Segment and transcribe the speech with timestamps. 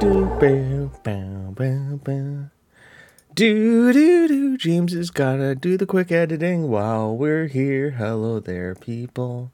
[0.00, 2.50] do, bow, bow, bow, bow.
[3.34, 4.56] Do, do, do.
[4.56, 7.90] James has gotta do the quick editing while we're here.
[7.90, 9.52] Hello there, people.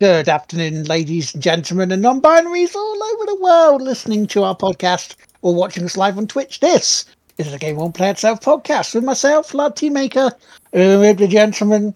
[0.00, 4.56] Good afternoon, ladies and gentlemen, and non binaries all over the world listening to our
[4.56, 6.60] podcast or watching us live on Twitch.
[6.60, 7.04] This
[7.36, 10.32] is the Game Won't Play Itself podcast with myself, Lord Teammaker,
[10.72, 11.94] and with the gentleman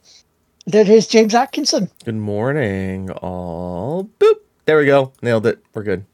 [0.67, 1.91] that is James Atkinson.
[2.05, 4.11] Good morning, all.
[4.19, 4.37] Boop.
[4.65, 5.13] There we go.
[5.23, 5.63] Nailed it.
[5.75, 6.05] We're good.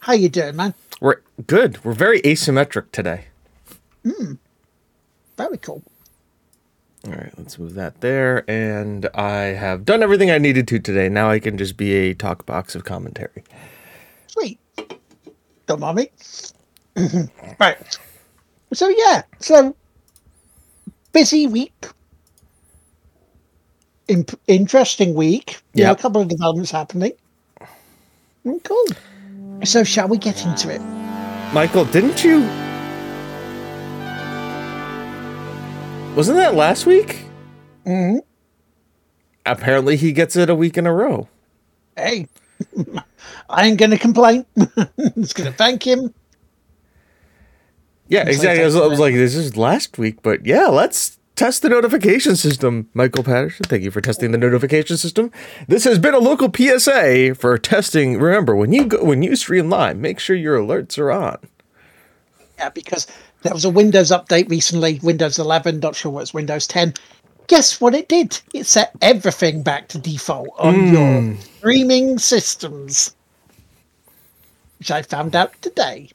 [0.00, 0.74] How you doing, man?
[1.00, 1.84] We're good.
[1.84, 3.26] We're very asymmetric today.
[4.04, 4.34] Hmm.
[5.36, 5.82] Very cool.
[7.06, 8.48] All right, let's move that there.
[8.50, 11.08] And I have done everything I needed to today.
[11.08, 13.44] Now I can just be a talk box of commentary.
[14.26, 14.58] Sweet.
[15.66, 16.10] Don't mind me.
[17.60, 17.98] right.
[18.72, 19.76] So yeah, so
[21.12, 21.86] busy week.
[24.08, 25.60] Imp- interesting week.
[25.74, 27.12] Yeah, a couple of developments happening.
[28.64, 28.86] Cool.
[29.64, 30.80] So shall we get into it?
[31.52, 32.40] Michael, didn't you?
[36.16, 37.20] Wasn't that last week?
[37.86, 38.20] Mhm.
[39.46, 41.28] Apparently, he gets it a week in a row.
[41.96, 42.28] Hey,
[43.50, 44.44] I ain't gonna complain.
[45.16, 46.12] Just gonna thank him.
[48.08, 48.62] Yeah, exactly.
[48.62, 52.34] I was, I was like, this is last week, but yeah, let's test the notification
[52.34, 52.90] system.
[52.94, 55.30] Michael Patterson, thank you for testing the notification system.
[55.68, 58.18] This has been a local PSA for testing.
[58.18, 61.38] Remember, when you go when you stream live, make sure your alerts are on.
[62.58, 63.06] Yeah, because
[63.42, 66.94] there was a Windows update recently, Windows 11, not sure what it's Windows 10.
[67.46, 68.40] Guess what it did?
[68.52, 70.94] It set everything back to default on hmm.
[70.94, 73.14] your streaming systems.
[74.80, 76.10] Which I found out today.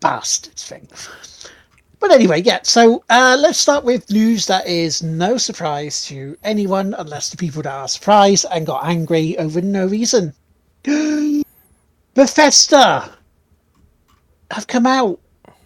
[0.00, 0.88] Bastards thing.
[2.00, 6.94] But anyway, yeah, so uh, let's start with news that is no surprise to anyone
[6.98, 10.34] unless the people that are surprised and got angry over no reason.
[12.14, 13.16] Bethesda
[14.50, 15.18] have come out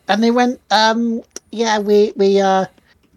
[0.09, 2.67] and they went, um, yeah, we we uh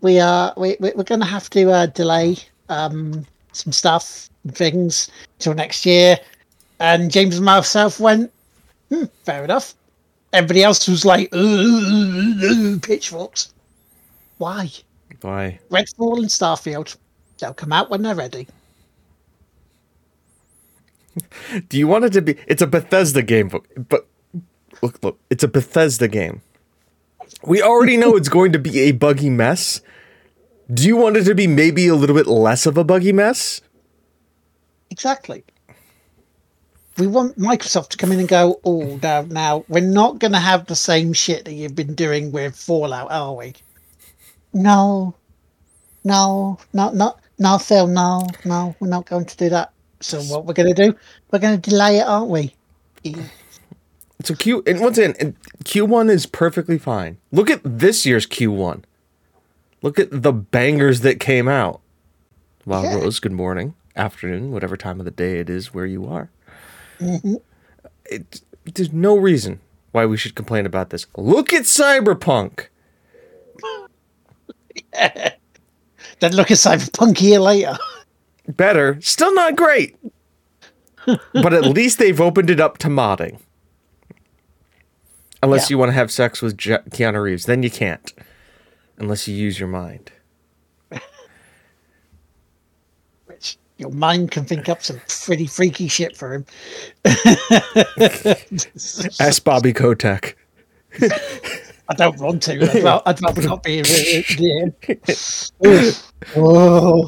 [0.02, 2.38] we uh we we- we're gonna have to uh, delay
[2.70, 5.10] um some stuff and things
[5.40, 6.18] till next year.
[6.80, 8.32] And James and myself went,
[8.90, 9.76] hmm, fair enough.
[10.34, 13.54] Everybody else was like, "Ooh, ooh, ooh, pitchforks.
[14.40, 14.72] Why?
[15.22, 15.60] Why?
[15.70, 16.98] Redfall and Starfield.
[17.38, 18.48] They'll come out when they're ready.
[21.70, 22.36] Do you want it to be?
[22.48, 24.08] It's a Bethesda game, but, but
[24.82, 26.42] look, look, it's a Bethesda game.
[27.46, 29.82] We already know it's going to be a buggy mess.
[30.74, 33.62] Do you want it to be maybe a little bit less of a buggy mess?
[34.90, 35.44] Exactly.
[36.98, 40.40] We want Microsoft to come in and go, oh, now, now we're not going to
[40.40, 43.54] have the same shit that you've been doing with Fallout, are we?
[44.54, 45.16] No,
[46.04, 49.72] no, not, not, no, Phil, no, no, we're not going to do that.
[50.02, 50.96] So what we're going to do?
[51.32, 52.54] We're going to delay it, aren't we?
[53.04, 53.24] Yeah.
[54.24, 57.18] So Q and once again, Q1 is perfectly fine.
[57.32, 58.84] Look at this year's Q1.
[59.82, 61.82] Look at the bangers that came out.
[62.66, 62.96] Well, Yeah.
[62.96, 66.30] Rose, good morning, afternoon, whatever time of the day it is where you are.
[68.06, 68.42] It,
[68.74, 69.60] there's no reason
[69.92, 71.06] why we should complain about this.
[71.18, 72.68] Look at Cyberpunk.
[76.20, 77.78] Then look at Cyberpunk a year later.
[78.48, 79.98] Better, still not great.
[81.34, 83.40] but at least they've opened it up to modding.
[85.42, 85.74] Unless Yeah.
[85.74, 88.14] you want to have sex with Je- Keanu Reeves, then you can't.
[88.98, 90.12] Unless you use your mind.
[93.26, 96.46] Which your mind can think up some pretty freaky shit for him.
[99.20, 100.38] Ask Bobby Kotick.
[101.90, 102.54] I don't want to.
[102.54, 105.44] I'd rather, I'd rather not be in the
[106.36, 107.04] Oh,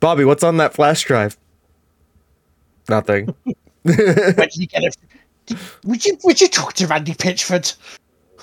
[0.00, 1.36] Bobby, what's on that flash drive?
[2.88, 3.34] Nothing.
[3.82, 4.96] when did you get it?
[5.46, 7.76] Did- Would you would you talk to Randy Pitchford?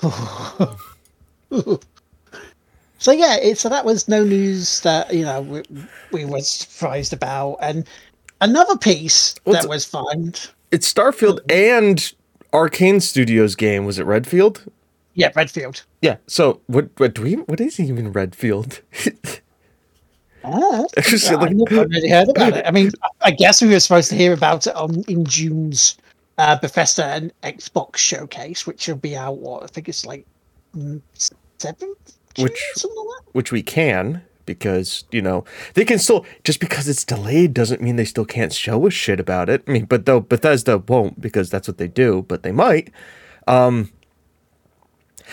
[2.99, 5.63] so yeah, it, so that was no news that you know we,
[6.11, 7.87] we were surprised about, and
[8.41, 10.51] another piece What's- that was found.
[10.71, 12.13] It's Starfield and
[12.53, 13.85] Arkane Studios game.
[13.85, 14.71] Was it Redfield?
[15.15, 15.83] Yeah, Redfield.
[16.03, 16.17] Yeah.
[16.27, 16.89] So what?
[16.97, 17.33] What do we?
[17.33, 18.81] What is even Redfield?
[20.43, 22.65] Ah, Just I've like- never really heard about it.
[22.65, 22.91] I mean,
[23.21, 25.97] I guess we were supposed to hear about it on in June's
[26.37, 29.37] uh, Bethesda and Xbox showcase, which will be out.
[29.39, 30.25] What I think it's like
[30.75, 31.01] mm,
[31.57, 33.33] seventh, Which- something like that.
[33.33, 35.43] which we can because you know
[35.75, 39.19] they can still just because it's delayed doesn't mean they still can't show us shit
[39.19, 39.63] about it.
[39.67, 42.91] I mean, but though Bethesda won't because that's what they do, but they might.
[43.47, 43.91] Um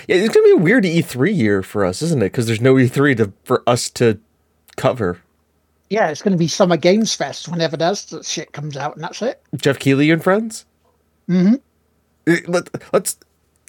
[0.06, 2.26] Yeah, it's gonna be a weird E3 year for us, isn't it?
[2.26, 4.18] Because there's no E3 to for us to
[4.76, 5.18] cover.
[5.88, 9.04] Yeah, it's going to be Summer Games Fest whenever does that shit comes out, and
[9.04, 9.40] that's it.
[9.54, 10.66] Jeff Keighley and friends.
[11.30, 11.54] Mm-hmm.
[12.52, 13.16] Let, let's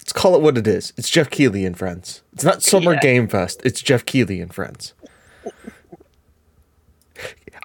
[0.08, 0.94] let's call it what it is.
[0.96, 2.22] It's Jeff Keighley and friends.
[2.32, 3.00] It's not Summer Yeah.
[3.00, 3.60] Game Fest.
[3.62, 4.94] It's Jeff Keighley and friends.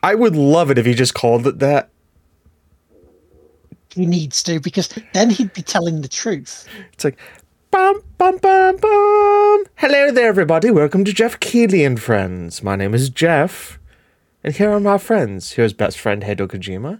[0.04, 1.90] I would love it if he just called it that.
[3.95, 6.68] He needs to because then he'd be telling the truth.
[6.92, 7.18] It's like,
[7.72, 9.63] bum, bum, bum, bum.
[9.75, 10.69] Hello there, everybody.
[10.69, 12.62] Welcome to Jeff Keighley and Friends.
[12.62, 13.80] My name is Jeff,
[14.44, 15.54] and here are my friends.
[15.54, 17.00] Here's best friend Hideo Kojima.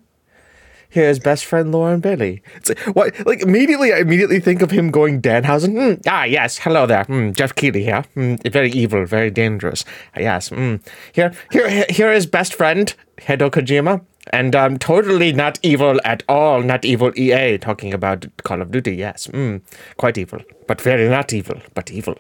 [0.94, 2.44] Here's best friend Lauren Bailey.
[2.56, 3.26] It's like, what?
[3.26, 5.74] Like immediately, I immediately think of him going Danhausen.
[5.74, 6.60] Mm, ah, yes.
[6.60, 7.04] Hello there.
[7.06, 8.04] Mm, Jeff Keighley here.
[8.16, 9.86] Mm, very evil, very dangerous.
[10.16, 10.50] Ah, yes.
[10.50, 10.86] Mm.
[11.12, 14.06] Here, here, here is best friend Hideo Kojima.
[14.32, 16.62] And um, totally not evil at all.
[16.62, 17.58] Not evil EA.
[17.58, 18.96] Talking about Call of Duty.
[18.96, 19.26] Yes.
[19.34, 19.64] Mm,
[19.98, 22.20] quite evil, but very not evil, but evil.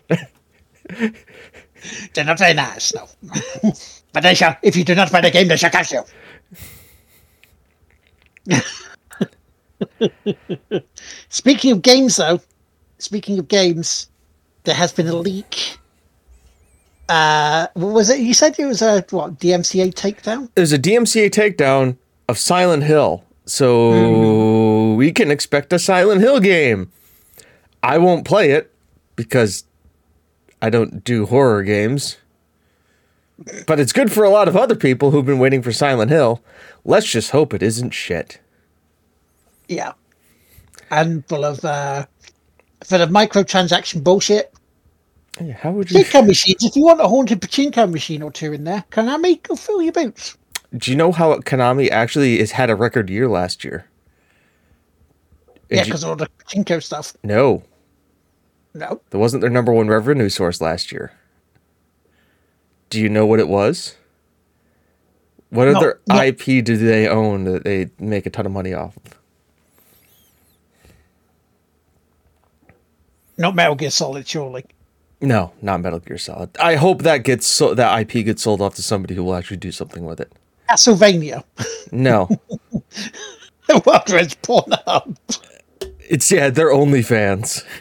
[2.16, 3.08] They're not very nice, no.
[4.14, 6.02] but they shall, if you do not play the game, they shall catch you.
[11.30, 12.42] Speaking of games, though,
[12.98, 14.10] speaking of games,
[14.63, 15.78] there has been a leak.
[17.10, 18.19] Uh, was it?
[18.19, 20.50] You said it was a what DMCA takedown?
[20.56, 21.98] There's a DMCA takedown
[22.30, 26.92] of Silent Hill, so we can expect a Silent Hill game.
[27.81, 28.72] I won't play it
[29.16, 29.66] because
[30.62, 32.18] I don't do horror games.
[33.68, 36.41] But it's good for a lot of other people who've been waiting for Silent Hill.
[36.85, 38.39] Let's just hope it isn't shit.
[39.68, 39.94] Yeah,
[40.91, 42.06] and full of uh,
[42.83, 44.53] full of microtransaction bullshit.
[45.41, 46.00] Yeah, How would you?
[46.03, 46.63] Pachinko machines.
[46.63, 49.94] If you want a haunted pachinko machine or two in there, Konami, go fill your
[49.94, 50.38] boots.
[50.77, 53.85] Do you know how Konami actually has had a record year last year?
[55.69, 57.13] And Yeah, you- because all the pachinko stuff.
[57.24, 57.63] no,
[58.75, 61.12] No, that wasn't their number one revenue source last year.
[62.94, 63.95] Do you know what it was?
[65.50, 66.22] What No, other no.
[66.22, 69.19] IP do they own that they make a ton of money off of?
[73.36, 74.63] not Metal Gear Solid, surely.
[75.22, 76.56] No, not Metal Gear Solid.
[76.60, 79.57] I hope that gets so that IP gets sold off to somebody who will actually
[79.57, 80.31] do something with it.
[80.69, 81.44] Castlevania.
[81.92, 82.30] No,
[83.69, 85.18] it's Pornhub.
[86.00, 87.63] it's yeah, they're OnlyFans.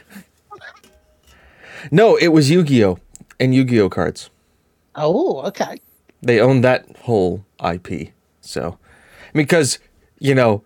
[1.91, 2.99] No, it was Yu-Gi-Oh
[3.41, 4.31] and Yu-Gi-Oh cards.
[4.95, 5.79] Oh, okay.
[6.23, 8.11] they own that whole IP.
[8.41, 8.79] So,
[9.33, 9.79] because
[10.19, 10.63] you know,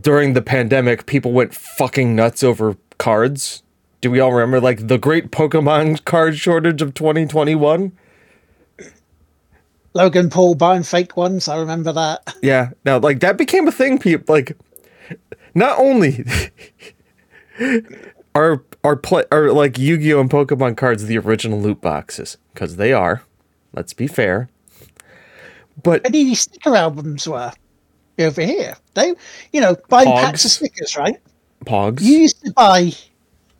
[0.00, 3.62] during the pandemic, people went fucking nuts over cards.
[4.00, 7.92] Do we all remember like the great Pokemon card shortage of 2021?
[9.94, 11.48] Logan Paul buying fake ones.
[11.48, 12.34] I remember that.
[12.42, 13.98] Yeah, now like that became a thing.
[13.98, 14.56] People like
[15.54, 16.24] not only
[18.34, 22.92] are are play are like Yu-Gi-Oh and Pokemon cards the original loot boxes because they
[22.92, 23.22] are.
[23.74, 24.48] Let's be fair.
[25.82, 27.52] But these sticker albums were
[28.18, 28.74] over here.
[28.94, 29.14] They,
[29.52, 31.16] you know, buying packs of stickers, right?
[31.64, 32.02] Pogs.
[32.02, 32.92] You used to buy,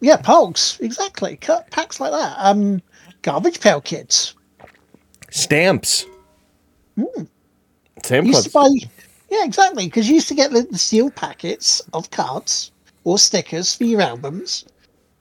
[0.00, 1.36] yeah, Pogs, exactly.
[1.36, 2.36] Cut packs like that.
[2.38, 2.82] Um,
[3.22, 4.34] Garbage Pail Kids.
[5.30, 6.04] Stamps.
[8.02, 8.84] Stamp You used to clips.
[8.84, 8.90] buy,
[9.30, 12.72] yeah, exactly, because you used to get the, the sealed packets of cards
[13.04, 14.66] or stickers for your albums.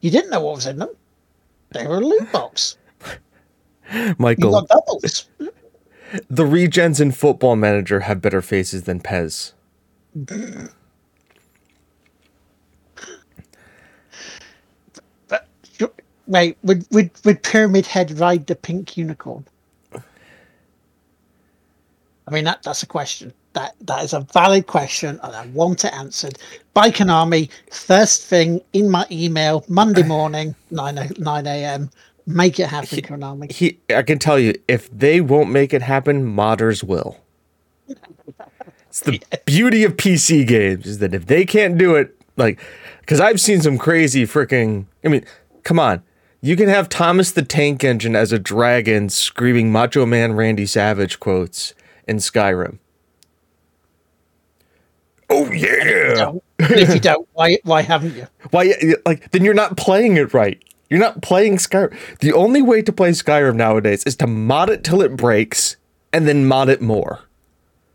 [0.01, 0.89] You didn't know what was in them.
[1.71, 2.77] They were a loot box.
[4.17, 4.67] Michael,
[6.29, 9.53] the regens in Football Manager have better faces than Pez.
[15.27, 15.47] But
[16.27, 19.45] wait, would would would Pyramid Head ride the pink unicorn?
[22.27, 23.33] I mean that that's a question.
[23.53, 26.37] That that is a valid question, and I want it answered
[26.73, 31.89] by Konami first thing in my email Monday morning, nine nine a.m.
[32.25, 33.51] Make it happen, Konami.
[33.51, 37.17] He, I can tell you, if they won't make it happen, modders will.
[38.87, 42.59] It's the beauty of PC games is that if they can't do it, like,
[42.99, 44.85] because I've seen some crazy freaking.
[45.03, 45.25] I mean,
[45.63, 46.03] come on,
[46.41, 51.19] you can have Thomas the Tank Engine as a dragon screaming Macho Man Randy Savage
[51.19, 51.73] quotes
[52.07, 52.79] in Skyrim.
[55.29, 56.13] Oh yeah!
[56.15, 56.43] Don't.
[56.59, 58.27] If you don't, why why haven't you?
[58.49, 58.73] Why,
[59.05, 60.61] like, then you're not playing it right.
[60.91, 61.97] You're not playing Skyrim.
[62.19, 65.77] The only way to play Skyrim nowadays is to mod it till it breaks
[66.11, 67.21] and then mod it more.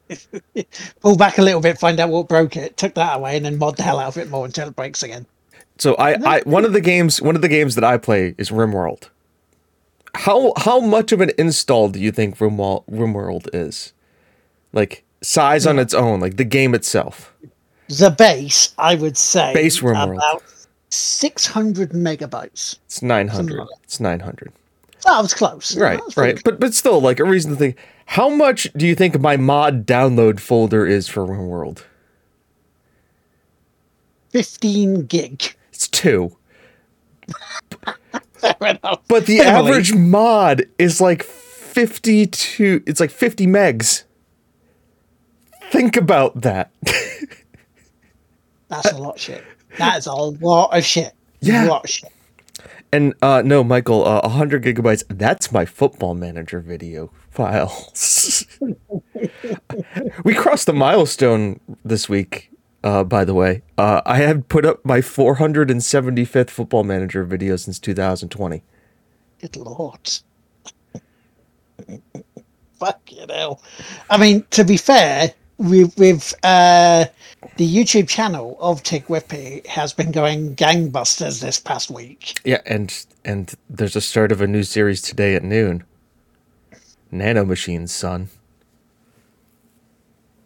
[1.02, 3.58] Pull back a little bit, find out what broke it, took that away, and then
[3.58, 5.26] mod the hell out of it more until it breaks again.
[5.76, 8.48] So I, I one of the games one of the games that I play is
[8.48, 9.10] RimWorld.
[10.14, 13.92] How how much of an install do you think RimWorld, RimWorld is?
[14.72, 17.34] Like size on its own, like the game itself.
[17.88, 20.40] The base, I would say, Base RimWorld.
[20.96, 22.78] About six hundred megabytes.
[22.86, 23.58] It's 900.
[23.58, 23.68] Like.
[23.84, 24.52] It's 900.
[25.04, 25.76] That was close.
[25.76, 26.40] Right, was right.
[26.42, 27.76] But but still, like a reason to think.
[28.06, 31.84] How much do you think my mod download folder is for RimWorld?
[34.30, 35.54] 15 gig.
[35.72, 36.36] It's two.
[39.08, 44.04] But the average mod is like 52, it's like 50 megs.
[45.70, 46.70] Think about that.
[48.68, 49.42] That's a lot shit.
[49.78, 51.12] That is a lot of shit.
[51.40, 51.66] Yeah.
[51.66, 52.12] A lot of shit.
[52.92, 58.46] and uh no, Michael, uh, 100 gigabytes, that's my football manager video files.
[60.24, 62.50] we crossed a milestone this week,
[62.82, 63.62] uh, by the way.
[63.76, 68.62] Uh, I had put up my 475th football manager video since 2020.
[69.40, 70.10] Good lord.
[72.78, 73.62] Fuck you hell.
[74.10, 77.06] I mean, to be fair, we, we've uh,
[77.56, 82.38] the YouTube channel of Tick Whippy has been going gangbusters this past week.
[82.44, 85.84] Yeah, and and there's a start of a new series today at noon.
[87.10, 88.28] Nano Machines, son.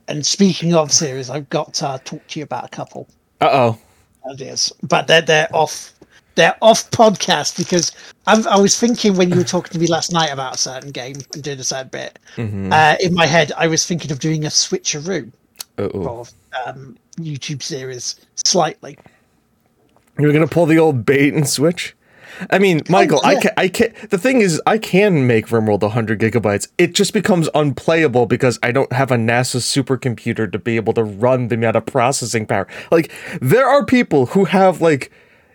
[0.09, 3.09] And speaking of series, I've got to talk to you about a couple
[3.40, 3.78] Uh oh.
[4.30, 5.92] ideas, but they're they're off.
[6.37, 7.92] They're off podcast because
[8.26, 10.90] I've, I was thinking when you were talking to me last night about a certain
[10.90, 12.19] game and doing a certain bit.
[12.38, 15.33] Uh, in my head, I was thinking of doing a switcheroo
[15.87, 16.21] Uh-oh.
[16.21, 16.33] of
[16.67, 18.99] um, YouTube series slightly.
[20.19, 21.97] You're gonna pull the old bait and switch.
[22.51, 23.41] I mean, Michael, I yeah.
[23.41, 23.95] can, I can.
[24.09, 26.69] The thing is, I can make RimWorld 100 gigabytes.
[26.79, 31.05] It just becomes unplayable because I don't have a NASA supercomputer to be able to
[31.05, 32.67] run the amount of processing power.
[32.91, 35.11] Like, there are people who have like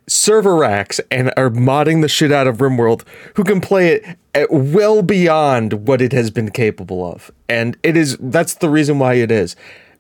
[0.08, 3.04] server racks and are modding the shit out of RimWorld
[3.36, 7.32] who can play it at well beyond what it has been capable of.
[7.50, 9.56] And it is that's the reason why it is.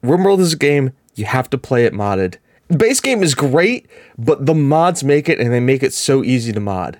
[0.05, 2.37] RimWorld is a game you have to play it modded.
[2.75, 6.51] Base game is great, but the mods make it and they make it so easy
[6.51, 6.99] to mod.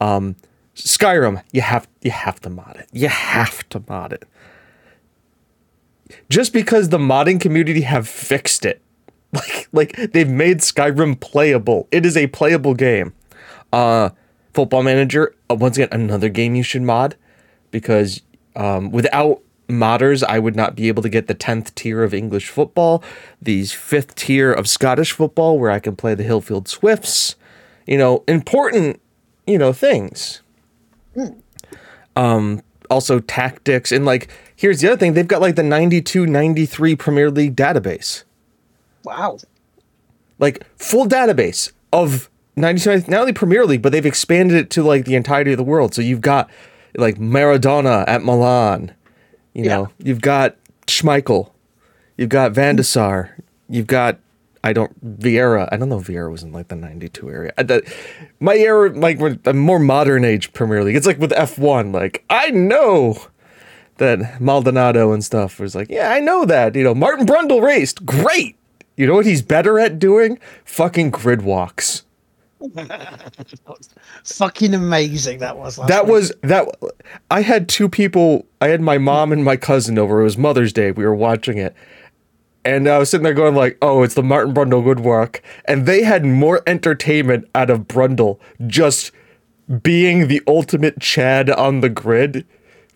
[0.00, 0.36] Um
[0.74, 2.88] Skyrim, you have you have to mod it.
[2.92, 4.24] You have to mod it.
[6.30, 8.80] Just because the modding community have fixed it
[9.32, 11.88] like like they've made Skyrim playable.
[11.90, 13.14] It is a playable game.
[13.72, 14.10] Uh
[14.54, 17.16] Football Manager, uh, once again another game you should mod
[17.70, 18.22] because
[18.56, 22.48] um without modders I would not be able to get the 10th tier of English
[22.48, 23.02] football,
[23.40, 27.36] the 5th tier of Scottish football where I can play the Hillfield Swifts,
[27.86, 29.00] you know, important,
[29.46, 30.40] you know, things.
[32.16, 36.96] Um also tactics and like here's the other thing, they've got like the 92 93
[36.96, 38.24] Premier League database
[39.04, 39.36] Wow.
[40.38, 45.04] like full database of 97 not only Premier League, but they've expanded it to like
[45.04, 45.94] the entirety of the world.
[45.94, 46.48] So you've got
[46.96, 48.92] like Maradona at Milan,
[49.54, 49.76] you Yeah.
[49.76, 51.50] know, you've got Schmeichel,
[52.16, 53.36] you've got Van der Sar,
[53.68, 54.18] you've got
[54.64, 55.68] I don't Vieira.
[55.70, 57.50] I don't know if Vieira was in like the 92 area.
[57.56, 57.84] Uh, I, that,
[58.40, 60.96] my era, like with a more modern age Premier League.
[60.96, 61.94] It's like with F1.
[61.94, 63.18] Like I know
[63.98, 66.74] that Maldonado and stuff was like, yeah, I know that.
[66.74, 68.04] You know, Martin Brundle raced.
[68.04, 68.56] Great.
[68.96, 70.40] You know what he's better at doing?
[70.64, 72.02] Fucking grid walks.
[74.24, 75.78] Fucking amazing that was.
[75.78, 76.12] Last That week.
[76.12, 76.68] was that.
[77.30, 78.46] I had two people.
[78.60, 80.20] I had my mom and my cousin over.
[80.20, 80.90] It was Mother's Day.
[80.90, 81.74] We were watching it,
[82.64, 85.86] and I was sitting there going like, "Oh, it's the Martin Brundle grid walk," and
[85.86, 89.12] they had more entertainment out of Brundle just
[89.82, 92.46] being the ultimate Chad on the grid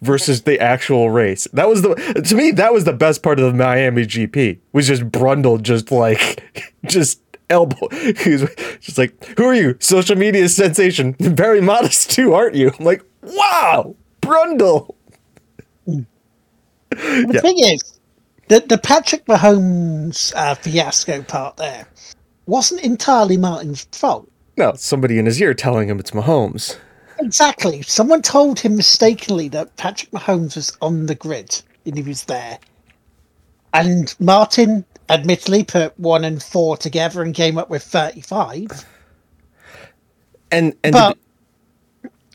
[0.01, 1.47] versus the actual race.
[1.53, 1.95] That was the
[2.27, 4.59] to me that was the best part of the Miami GP.
[4.73, 6.43] Was just Brundle just like
[6.85, 7.22] just
[7.53, 7.89] elbow.
[7.93, 8.45] He's
[8.81, 9.77] just like, "Who are you?
[9.79, 11.15] Social media sensation.
[11.21, 14.95] Very modest too, aren't you?" I'm like, "Wow, Brundle."
[15.87, 16.07] The
[17.33, 17.41] Yeah.
[17.41, 18.01] thing is,
[18.49, 21.87] the the Patrick Mahomes uh, fiasco part there
[22.47, 24.29] wasn't entirely Martin's fault.
[24.57, 26.77] No, somebody in his ear telling him it's Mahomes.
[27.19, 27.83] Exactly.
[27.83, 32.59] Someone told him mistakenly that Patrick Mahomes was on the grid and he was there.
[33.73, 38.87] And Martin admittedly put one and four together and came up with 35.
[40.51, 41.19] And and But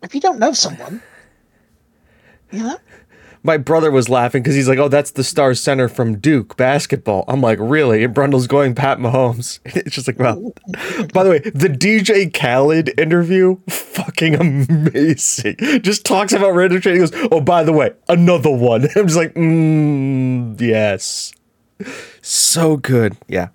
[0.04, 1.02] if you don't know someone,
[2.52, 2.78] you know,
[3.44, 7.24] my brother was laughing because he's like, "Oh, that's the star center from Duke basketball."
[7.28, 9.60] I'm like, "Really?" And Brundle's going Pat Mahomes.
[9.78, 10.54] It's just like, well.
[11.14, 15.56] By the way, the DJ Khaled interview, fucking amazing.
[15.82, 16.94] Just talks about random trade.
[16.94, 21.34] He goes, "Oh, by the way, another one." I'm just like, mm, "Yes."
[22.22, 23.16] So good.
[23.28, 23.50] Yeah.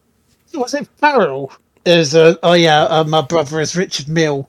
[0.55, 1.53] was it Pharrell?
[1.85, 4.49] There's a, oh yeah, uh, my brother is Richard Mille.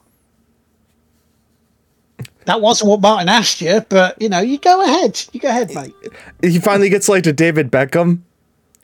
[2.46, 5.22] That wasn't what Martin asked you, but you know, you go ahead.
[5.32, 5.94] You go ahead, mate.
[6.42, 8.22] He finally gets like to David Beckham.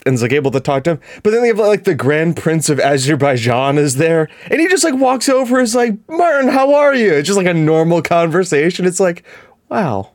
[0.05, 1.01] and is like able to talk to him.
[1.23, 4.83] But then they have like the Grand Prince of Azerbaijan is there, and he just
[4.85, 7.13] like walks over, is like, Martin, how are you?
[7.13, 8.85] It's just like a normal conversation.
[8.85, 9.23] It's like,
[9.67, 10.11] wow,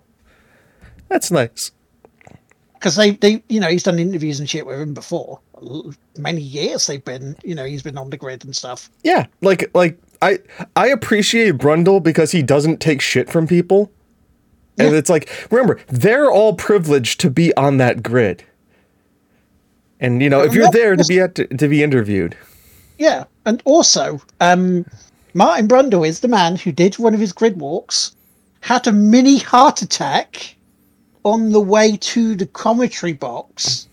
[1.08, 1.70] that's nice.
[2.84, 5.40] Because they, they, you know, he's done interviews and shit with him before.
[6.18, 8.90] Many years they've been, you know, he's been on the grid and stuff.
[9.02, 10.40] Yeah, like like I
[10.76, 13.90] I appreciate Brundle because he doesn't take shit from people.
[14.78, 14.98] And Yeah.
[14.98, 18.44] it's like remember, they're all privileged to be on that grid.
[19.98, 22.36] And you know, if you're there to be at to, to be interviewed.
[22.98, 24.84] Yeah, and also, um,
[25.32, 28.14] Martin Brundle is the man who did one of his grid walks,
[28.60, 30.53] had a mini heart attack
[31.24, 33.88] on the way to the commentary box,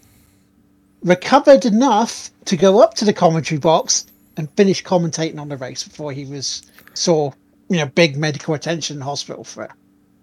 [1.03, 4.05] recovered enough to go up to the commentary box
[4.37, 6.61] and finish commentating on the race before he was
[6.93, 7.31] saw
[7.69, 9.71] you know big medical attention in hospital for it.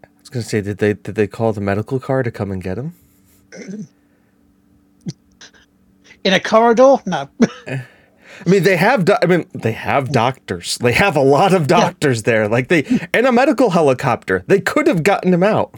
[0.05, 2.63] I was gonna say, did they did they call the medical car to come and
[2.63, 2.95] get him?
[6.25, 6.97] in a corridor.
[7.07, 7.29] No,
[7.69, 7.85] I
[8.47, 9.05] mean, they have.
[9.05, 10.79] Do- I mean, they have doctors.
[10.79, 12.49] They have a lot of doctors there.
[12.49, 14.45] Like they and a medical helicopter.
[14.47, 15.75] They could have gotten him out.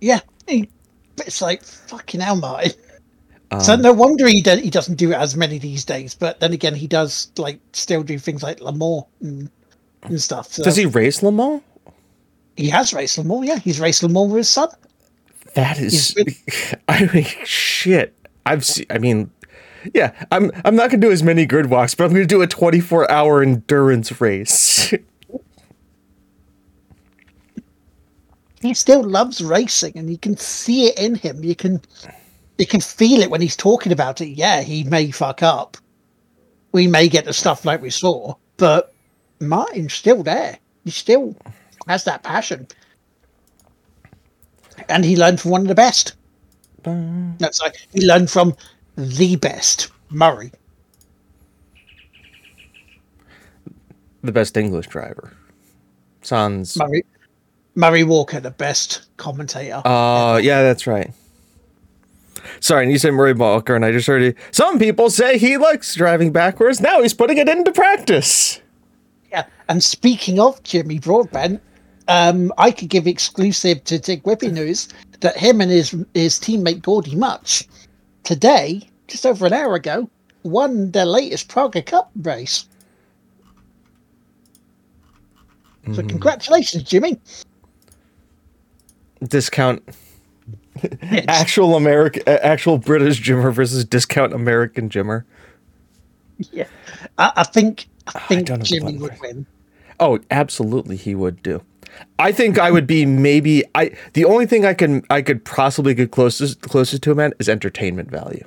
[0.00, 0.68] Yeah, he,
[1.18, 2.72] it's like fucking hell, Martin.
[3.50, 6.14] Um, So no wonder he do, he doesn't do it as many these days.
[6.14, 9.50] But then again, he does like still do things like Le Mans and,
[10.02, 10.52] and stuff.
[10.52, 11.62] So Does he race Le Mans?
[12.56, 13.46] He has raced Le Mans.
[13.46, 14.68] Yeah, he's raced Le Mans with his son.
[15.54, 18.14] That is, He's I mean, shit.
[18.46, 18.86] I've seen.
[18.88, 19.30] I mean,
[19.94, 20.12] yeah.
[20.30, 20.50] I'm.
[20.64, 23.42] I'm not gonna do as many grid walks, but I'm gonna do a 24 hour
[23.42, 24.94] endurance race.
[28.60, 31.42] He still loves racing, and you can see it in him.
[31.42, 31.80] You can
[32.58, 34.28] you can feel it when he's talking about it.
[34.28, 35.76] Yeah, he may fuck up.
[36.72, 38.94] We may get the stuff like we saw, but
[39.40, 40.58] Martin's still there.
[40.84, 41.34] He still
[41.88, 42.68] has that passion.
[44.88, 46.14] And he learned from one of the best.
[46.82, 48.54] That's like he learned from
[48.96, 50.52] the best, Murray.
[54.22, 55.32] the best English driver.
[56.22, 56.76] Sans.
[56.76, 57.04] Murray
[57.74, 59.82] Murray Walker, the best commentator.
[59.84, 61.12] Uh, yeah, that's right.
[62.60, 64.34] Sorry, and you said Murray Walker, and I just heard you.
[64.50, 66.80] Some people say he likes driving backwards.
[66.80, 68.60] Now he's putting it into practice.
[69.30, 71.62] Yeah, and speaking of Jimmy Broadbent,
[72.08, 74.88] um, I could give exclusive to Dick Whippy News
[75.20, 77.68] that him and his his teammate Gordie Mutch
[78.24, 80.10] today, just over an hour ago,
[80.42, 82.66] won their latest Praga Cup race.
[85.94, 87.18] So congratulations, Jimmy.
[89.26, 89.82] Discount
[91.28, 95.24] actual American, actual British Jimmer versus discount American Jimmer.
[96.52, 96.66] Yeah,
[97.18, 99.46] I, I think I think don't Jimmy would win.
[99.98, 101.62] Oh, absolutely, he would do.
[102.18, 103.90] I think I would be maybe I.
[104.14, 107.48] The only thing I can I could possibly get closest closest to him at is
[107.48, 108.44] entertainment value.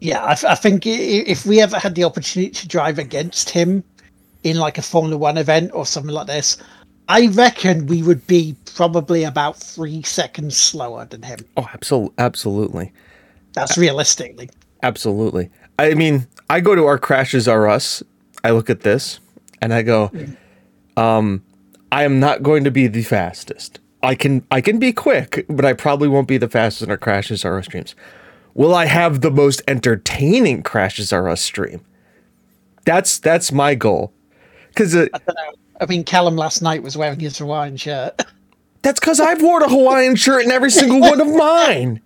[0.00, 3.50] Yeah, I, I think i- i- if we ever had the opportunity to drive against
[3.50, 3.84] him
[4.42, 6.56] in like a Formula One event or something like this,
[7.08, 11.38] I reckon we would be probably about three seconds slower than him.
[11.56, 12.92] Oh, absolutely, absolutely,
[13.52, 14.50] That's realistically.
[14.82, 15.50] absolutely.
[15.78, 18.02] I mean, I go to our crashes are us.
[18.42, 19.20] I look at this
[19.60, 20.10] and I go,
[20.96, 21.42] um,
[21.92, 23.78] I am not going to be the fastest.
[24.02, 26.96] I can I can be quick, but I probably won't be the fastest in our
[26.96, 27.94] crashes are us streams.
[28.54, 31.84] Will I have the most entertaining crashes are us stream?
[32.84, 34.12] That's that's my goal.
[34.68, 34.94] Because
[35.76, 35.94] I don't know.
[35.94, 38.22] I mean, Callum last night was wearing his Hawaiian shirt.
[38.82, 42.00] that's because I've worn a Hawaiian shirt in every single one of mine.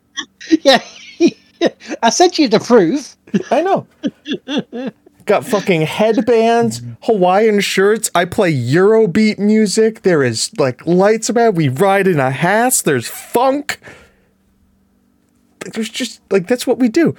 [0.63, 0.83] yeah,
[2.03, 3.17] I sent you the proof.
[3.51, 3.87] I know.
[5.27, 8.11] Got fucking headbands, Hawaiian shirts.
[8.15, 10.03] I play Eurobeat music.
[10.03, 11.55] There is like lights about.
[11.55, 12.83] We ride in a Haas.
[12.83, 13.79] There's funk.
[15.73, 17.15] There's just like that's what we do.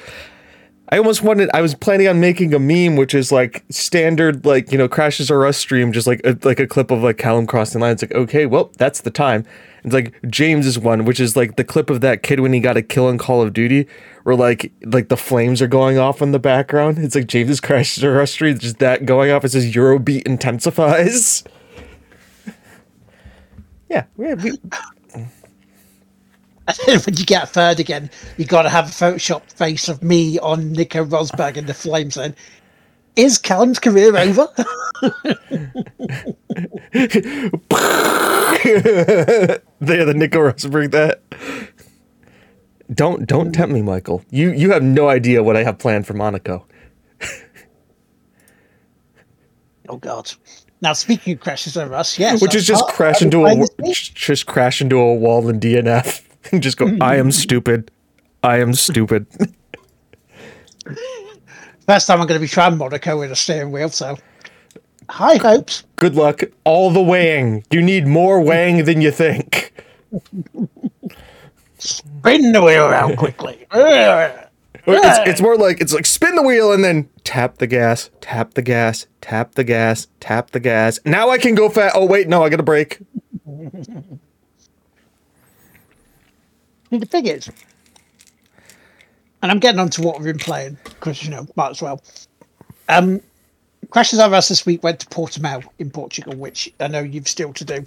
[0.92, 1.50] I almost wanted.
[1.54, 5.32] I was planning on making a meme, which is like standard, like you know, crashes
[5.32, 8.02] or us stream, just like a, like a clip of like Callum crossing lines.
[8.02, 9.46] like, okay, well, that's the time.
[9.86, 12.76] It's like James's one, which is like the clip of that kid when he got
[12.76, 13.88] a kill in Call of Duty,
[14.24, 17.00] where like like the flames are going off in the background.
[17.00, 19.46] It's like James's crashes or us stream, just that going off.
[19.46, 21.44] It says Eurobeat intensifies.
[23.90, 24.54] Yeah, we, we,
[26.68, 30.04] And then when you get third again, you got to have a Photoshop face of
[30.04, 32.16] me on Nico Rosberg in the flames.
[32.16, 32.36] Then
[33.16, 34.48] is Callum's career over?
[39.82, 41.22] They're the Nico Rosberg that.
[42.94, 44.24] Don't don't tempt me, Michael.
[44.30, 46.66] You you have no idea what I have planned for Monaco.
[49.90, 50.32] oh God!
[50.82, 53.68] Now speaking of crashes over us, yes, Which is just crash into a behind wa-
[53.78, 54.10] the scenes.
[54.10, 56.22] just crash into a wall in DNF
[56.52, 56.98] and just go.
[57.02, 57.92] I am stupid.
[58.44, 59.28] I am stupid.
[61.88, 64.18] First time I'm going to be trying Monaco with a steering wheel, so
[65.10, 65.84] high hopes.
[65.96, 66.42] Good luck.
[66.64, 67.66] All the weighing.
[67.72, 69.74] You need more weighing than you think.
[71.78, 73.68] Spin the wheel around quickly.
[74.88, 78.56] It's, it's more like it's like spin the wheel and then tap the gas, tap
[78.56, 81.00] the gas, tap the gas, tap the gas.
[81.06, 81.96] Now I can go fast.
[81.96, 83.00] Oh wait, no, I got to brake.
[87.00, 87.50] The thing is,
[89.42, 92.02] and I'm getting on to what we've been playing because you know might as well.
[92.90, 93.22] Um,
[93.90, 97.54] Crashes of Us this week went to Portimao in Portugal, which I know you've still
[97.54, 97.86] to do,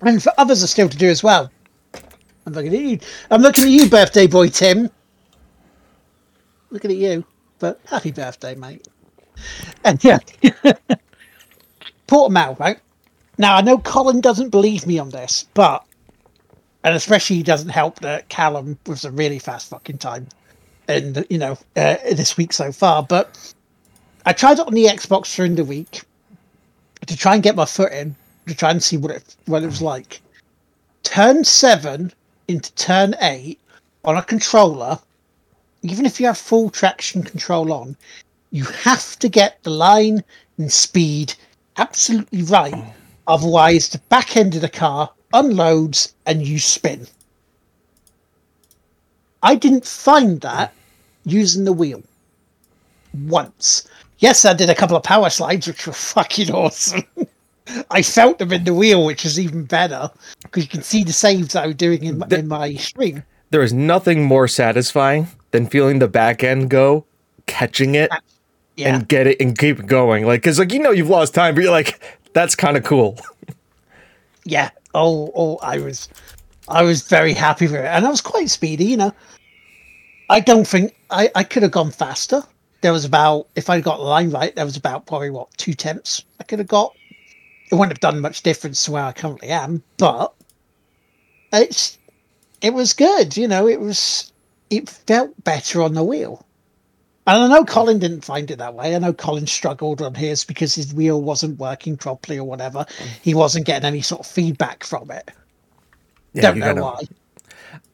[0.00, 1.50] and for others are still to do as well.
[2.46, 2.98] I'm looking at you.
[3.30, 4.90] I'm looking at you, birthday boy Tim.
[6.70, 7.24] Looking at you,
[7.58, 8.88] but happy birthday, mate.
[9.84, 10.18] And yeah,
[12.08, 12.78] Portimao, right?
[13.38, 15.84] Now I know Colin doesn't believe me on this, but
[16.84, 20.28] and especially he doesn't help that Callum was a really fast fucking time,
[20.88, 23.02] and you know uh, this week so far.
[23.02, 23.54] But
[24.26, 26.02] I tried it on the Xbox during the week
[27.06, 28.14] to try and get my foot in
[28.46, 30.20] to try and see what it what it was like.
[31.02, 32.12] Turn seven
[32.48, 33.58] into turn eight
[34.04, 34.98] on a controller,
[35.82, 37.96] even if you have full traction control on,
[38.50, 40.22] you have to get the line
[40.58, 41.34] and speed
[41.76, 42.94] absolutely right.
[43.26, 47.06] Otherwise, the back end of the car unloads and you spin.
[49.42, 50.72] I didn't find that
[51.24, 52.02] using the wheel
[53.26, 53.88] once.
[54.18, 57.04] Yes, I did a couple of power slides, which were fucking awesome.
[57.90, 60.10] I felt them in the wheel, which is even better
[60.42, 63.22] because you can see the saves I was doing in, in my stream.
[63.50, 67.04] There is nothing more satisfying than feeling the back end go,
[67.46, 68.10] catching it,
[68.76, 68.94] yeah.
[68.94, 70.26] and get it and keep going.
[70.26, 72.00] Like, because like you know you've lost time, but you're like,
[72.32, 73.18] that's kind of cool.
[74.44, 74.70] yeah.
[74.94, 76.08] Oh, oh, I was,
[76.68, 78.84] I was very happy with it, and I was quite speedy.
[78.84, 79.14] You know,
[80.28, 82.42] I don't think I I could have gone faster.
[82.80, 85.74] There was about if I got the line right, there was about probably what two
[85.74, 86.94] tenths I could have got.
[87.70, 90.34] It wouldn't have done much difference to where I currently am, but
[91.52, 91.98] it's
[92.60, 93.36] it was good.
[93.36, 94.32] You know, it was
[94.70, 96.44] it felt better on the wheel.
[97.26, 98.96] And I know Colin didn't find it that way.
[98.96, 102.84] I know Colin struggled on his because his wheel wasn't working properly or whatever.
[103.22, 105.30] He wasn't getting any sort of feedback from it.
[106.32, 107.00] Yeah, Don't know gotta, why.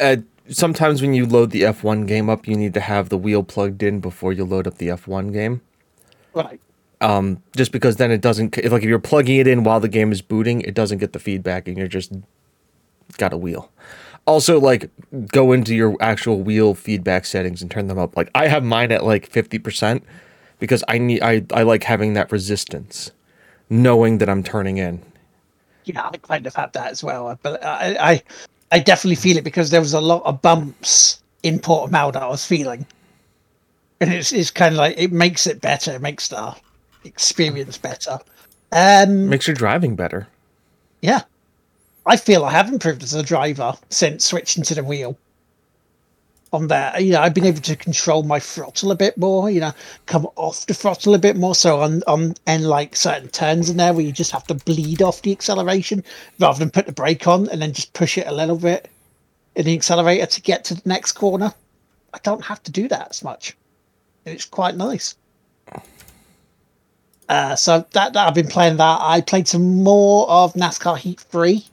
[0.00, 0.16] Uh,
[0.48, 3.82] sometimes when you load the F1 game up, you need to have the wheel plugged
[3.82, 5.60] in before you load up the F1 game.
[6.32, 6.60] Right.
[7.00, 9.88] Um, just because then it doesn't if like if you're plugging it in while the
[9.88, 12.12] game is booting, it doesn't get the feedback and you're just
[13.18, 13.70] got a wheel
[14.28, 14.90] also like
[15.32, 18.16] go into your actual wheel feedback settings and turn them up.
[18.16, 20.02] Like I have mine at like 50%
[20.58, 23.10] because I need I, I like having that resistance,
[23.70, 25.02] knowing that I'm turning in.
[25.84, 27.38] Yeah, I kind of had that as well.
[27.42, 28.22] But I I,
[28.70, 32.28] I definitely feel it because there was a lot of bumps in Portimao that I
[32.28, 32.86] was feeling.
[34.00, 36.54] And it's it's kind of like it makes it better, it makes the
[37.04, 38.18] experience better.
[38.72, 40.28] Um makes your driving better.
[41.00, 41.22] Yeah.
[42.08, 45.18] I feel I have improved as a driver since switching to the wheel.
[46.54, 49.50] On there, you know, I've been able to control my throttle a bit more.
[49.50, 49.72] You know,
[50.06, 51.54] come off the throttle a bit more.
[51.54, 55.02] So on on and like certain turns in there where you just have to bleed
[55.02, 56.02] off the acceleration
[56.38, 58.88] rather than put the brake on and then just push it a little bit
[59.54, 61.52] in the accelerator to get to the next corner.
[62.14, 63.54] I don't have to do that as much.
[64.24, 65.14] It's quite nice.
[67.28, 68.98] Uh, so that, that I've been playing that.
[69.02, 71.66] I played some more of NASCAR Heat Three.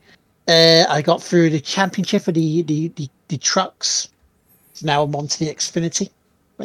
[0.48, 4.08] Uh, I got through the championship for the the, the, the trucks.
[4.82, 6.10] Now I'm on to the Xfinity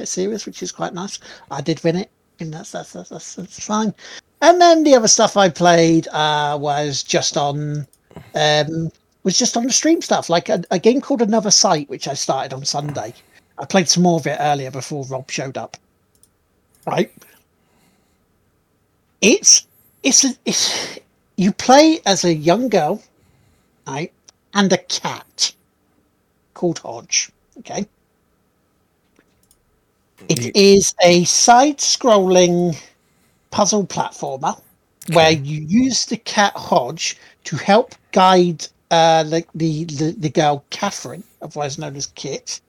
[0.03, 1.19] series, which is quite nice.
[1.49, 3.93] I did win it, and that's that's that's, that's, that's fine.
[4.41, 7.87] And then the other stuff I played uh, was just on
[8.35, 8.91] um,
[9.23, 12.13] was just on the stream stuff, like a, a game called Another Sight, which I
[12.13, 13.13] started on Sunday.
[13.57, 15.77] I played some more of it earlier before Rob showed up.
[16.87, 17.11] Right?
[19.21, 19.67] It's
[20.01, 20.99] it's it's
[21.37, 23.01] you play as a young girl
[23.87, 24.11] right,
[24.53, 25.53] and a cat
[26.53, 27.31] called Hodge.
[27.59, 27.85] Okay.
[30.29, 32.79] It is a side-scrolling
[33.49, 34.55] puzzle platformer
[35.09, 35.15] okay.
[35.15, 40.65] where you use the cat Hodge to help guide uh, the, the, the the girl
[40.69, 42.59] Catherine, otherwise known as Kit,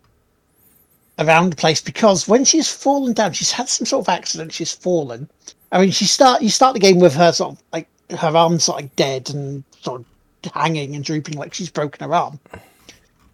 [1.18, 4.53] around the place because when she's fallen down, she's had some sort of accident.
[4.53, 5.29] She's fallen.
[5.70, 8.64] I mean, she start you start the game with her sort of like her arms
[8.64, 10.07] sort of like dead and sort of
[10.55, 12.38] hanging and drooping like she's broken her arm.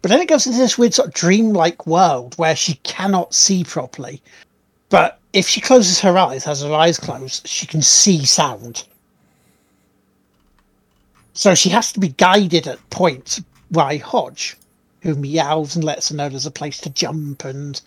[0.01, 3.63] But then it goes into this weird sort of dreamlike world where she cannot see
[3.63, 4.21] properly.
[4.89, 8.85] But if she closes her eyes, has her eyes closed, she can see sound.
[11.33, 13.41] So she has to be guided at points
[13.71, 14.57] by Hodge.
[15.01, 17.81] who meows and lets her know there's a place to jump and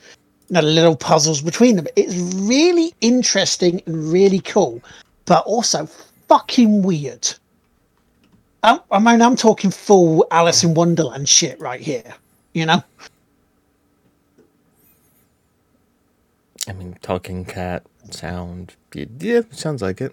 [0.49, 1.87] you know, little puzzles between them.
[1.97, 4.83] It's really interesting and really cool,
[5.27, 5.87] but also
[6.29, 7.29] fucking weird.
[8.63, 12.15] I, I mean, I'm talking full Alice in Wonderland shit right here.
[12.53, 12.83] You know.
[16.69, 18.77] I mean, talking cat sound.
[18.95, 20.13] Yeah, sounds like it.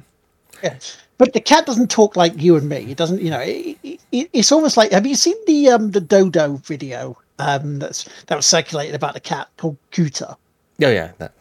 [0.63, 0.79] Yeah.
[1.17, 2.91] But the cat doesn't talk like you and me.
[2.91, 3.41] It doesn't, you know.
[3.41, 4.91] It, it, it's almost like.
[4.91, 9.19] Have you seen the um the Dodo video um that's that was circulated about the
[9.19, 10.35] cat called Cooter?
[10.81, 11.33] Oh yeah, that.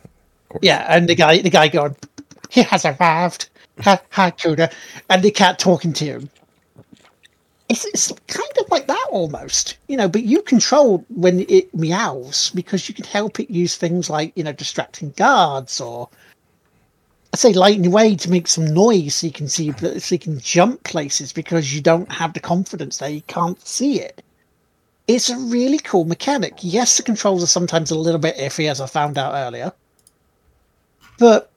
[0.62, 1.96] Yeah, and the guy the guy going,
[2.50, 3.48] he has arrived.
[3.80, 4.72] Hi, hi Cooter,
[5.08, 6.30] and the cat talking to him.
[7.68, 10.08] It's, it's kind of like that almost, you know.
[10.08, 14.44] But you control when it meows because you can help it use things like you
[14.44, 16.08] know distracting guards or
[17.34, 20.40] I say lighting away to make some noise so you can see so you can
[20.40, 24.22] jump places because you don't have the confidence there, you can't see it.
[25.06, 26.54] It's a really cool mechanic.
[26.60, 29.72] Yes, the controls are sometimes a little bit iffy, as I found out earlier.
[31.18, 31.50] But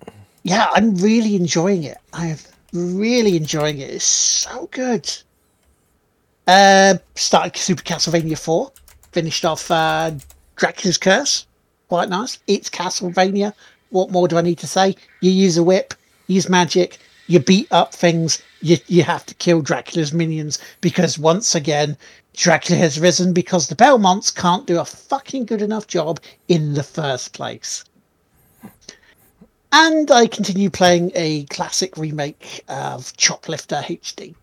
[0.43, 1.97] yeah, I'm really enjoying it.
[2.13, 2.38] I'm
[2.74, 3.91] really enjoying it.
[3.91, 5.10] It's so good.
[6.47, 8.71] Uh, started Super Castlevania 4.
[9.12, 10.12] Finished off uh,
[10.56, 11.45] Dracula's Curse.
[11.88, 12.39] Quite nice.
[12.47, 13.54] It's Castlevania
[13.91, 14.95] what more do I need to say?
[15.19, 15.93] You use a whip,
[16.27, 21.54] use magic, you beat up things, you, you have to kill Dracula's minions because once
[21.54, 21.97] again,
[22.36, 26.84] Dracula has risen because the Belmonts can't do a fucking good enough job in the
[26.84, 27.84] first place.
[29.73, 34.36] And I continue playing a classic remake of Choplifter HD.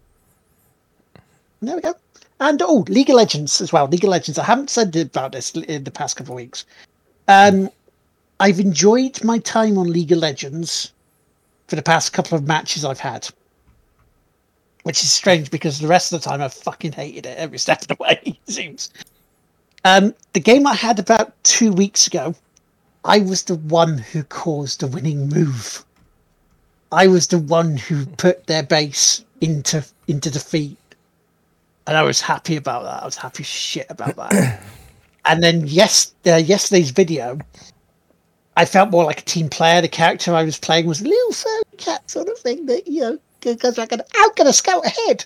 [1.60, 1.94] There we go.
[2.40, 3.88] And oh, League of Legends as well.
[3.88, 4.38] League of Legends.
[4.38, 6.64] I haven't said about this in the past couple of weeks.
[7.26, 7.68] Um,
[8.40, 10.92] I've enjoyed my time on League of Legends
[11.66, 13.28] for the past couple of matches I've had.
[14.84, 17.82] Which is strange because the rest of the time I've fucking hated it every step
[17.82, 18.90] of the way, it seems.
[19.84, 22.34] Um, the game I had about two weeks ago,
[23.04, 25.84] I was the one who caused the winning move.
[26.90, 30.76] I was the one who put their base into into defeat.
[31.88, 33.02] And I was happy about that.
[33.02, 34.62] I was happy shit about that.
[35.24, 37.38] and then yes, uh, yesterday's video,
[38.58, 39.80] I felt more like a team player.
[39.80, 43.00] The character I was playing was a little furry cat sort of thing that, you
[43.00, 43.18] know,
[43.54, 44.02] goes like an
[44.36, 45.24] going to scout ahead.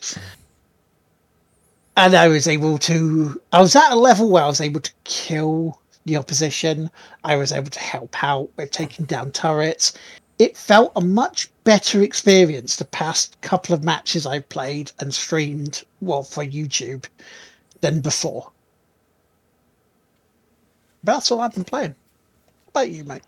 [1.97, 4.93] And I was able to, I was at a level where I was able to
[5.03, 6.91] kill the opposition.
[7.25, 9.95] I was able to help out with taking down turrets.
[10.39, 15.85] It felt a much better experience the past couple of matches I've played and streamed,
[16.01, 17.05] well, for YouTube
[17.81, 18.51] than before.
[21.05, 21.95] But that's all I've been playing
[22.73, 23.23] about you, mate?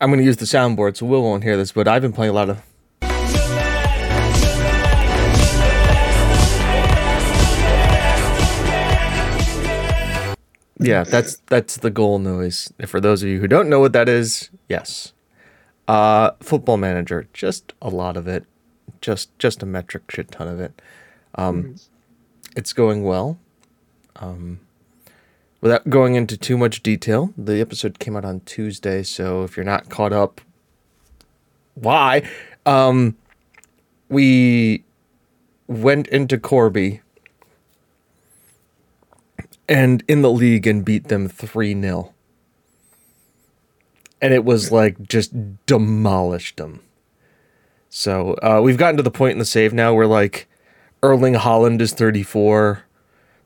[0.00, 2.30] I'm going to use the soundboard, so Will won't hear this, but I've been playing
[2.30, 2.60] a lot of.
[10.78, 12.70] Yeah, that's that's the goal noise.
[12.86, 15.12] For those of you who don't know what that is, yes.
[15.88, 18.44] Uh football manager, just a lot of it.
[19.00, 20.80] Just just a metric shit ton of it.
[21.34, 21.72] Um mm-hmm.
[22.56, 23.38] it's going well.
[24.16, 24.60] Um
[25.60, 29.64] without going into too much detail, the episode came out on Tuesday, so if you're
[29.64, 30.40] not caught up,
[31.74, 32.22] why?
[32.64, 33.16] Um,
[34.08, 34.84] we
[35.66, 37.00] went into Corby
[39.68, 42.14] and in the league and beat them 3 0.
[44.20, 45.32] And it was like just
[45.66, 46.80] demolished them.
[47.88, 50.48] So uh, we've gotten to the point in the save now where like
[51.02, 52.82] Erling Haaland is 34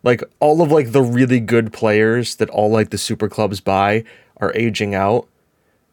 [0.02, 4.04] like all of like the really good players that all like the super clubs buy
[4.38, 5.28] are aging out.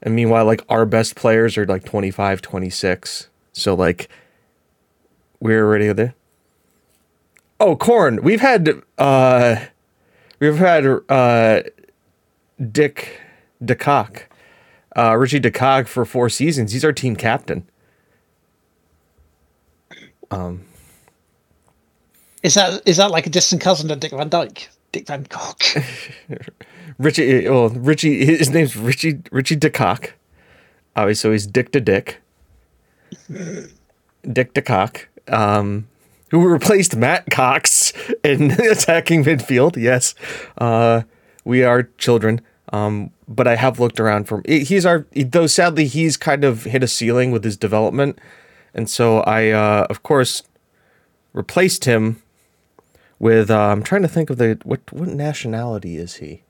[0.02, 4.10] And meanwhile like our best players are like 25 26 so like
[5.40, 6.14] we're already there.
[7.60, 9.58] Oh corn we've had uh
[10.40, 11.64] we've had uh
[12.72, 13.20] dick
[13.64, 14.27] decock
[14.98, 17.70] uh richie decock for four seasons he's our team captain
[20.32, 20.66] um
[22.44, 24.70] is that is that like a distant cousin of Dick Van Dyke?
[24.92, 25.62] Dick Van Cock.
[26.98, 30.12] Richie, well, Richie, his name's Richie Richie DeCock.
[30.96, 32.22] Oh, so he's Dick to Dick.
[33.30, 35.06] Dick DeCock.
[35.28, 35.88] Um,
[36.32, 37.92] who replaced Matt Cox
[38.24, 39.76] in attacking midfield.
[39.76, 40.16] Yes,
[40.58, 41.02] uh,
[41.44, 42.42] we are children.
[42.72, 44.66] Um, but I have looked around for him.
[44.66, 45.48] He's our though.
[45.48, 48.20] Sadly, he's kind of hit a ceiling with his development,
[48.74, 50.44] and so I, uh, of course,
[51.34, 52.22] replaced him
[53.20, 56.44] with uh, I'm trying to think of the what what nationality is he?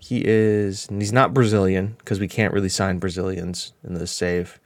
[0.00, 4.58] He is he's not Brazilian because we can't really sign Brazilians in this save.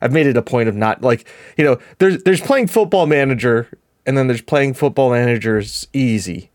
[0.00, 1.26] I've made it a point of not like
[1.56, 3.68] you know there's there's playing football manager
[4.04, 6.50] and then there's playing football managers easy.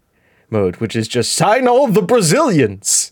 [0.50, 3.12] mode, which is just sign all the Brazilians.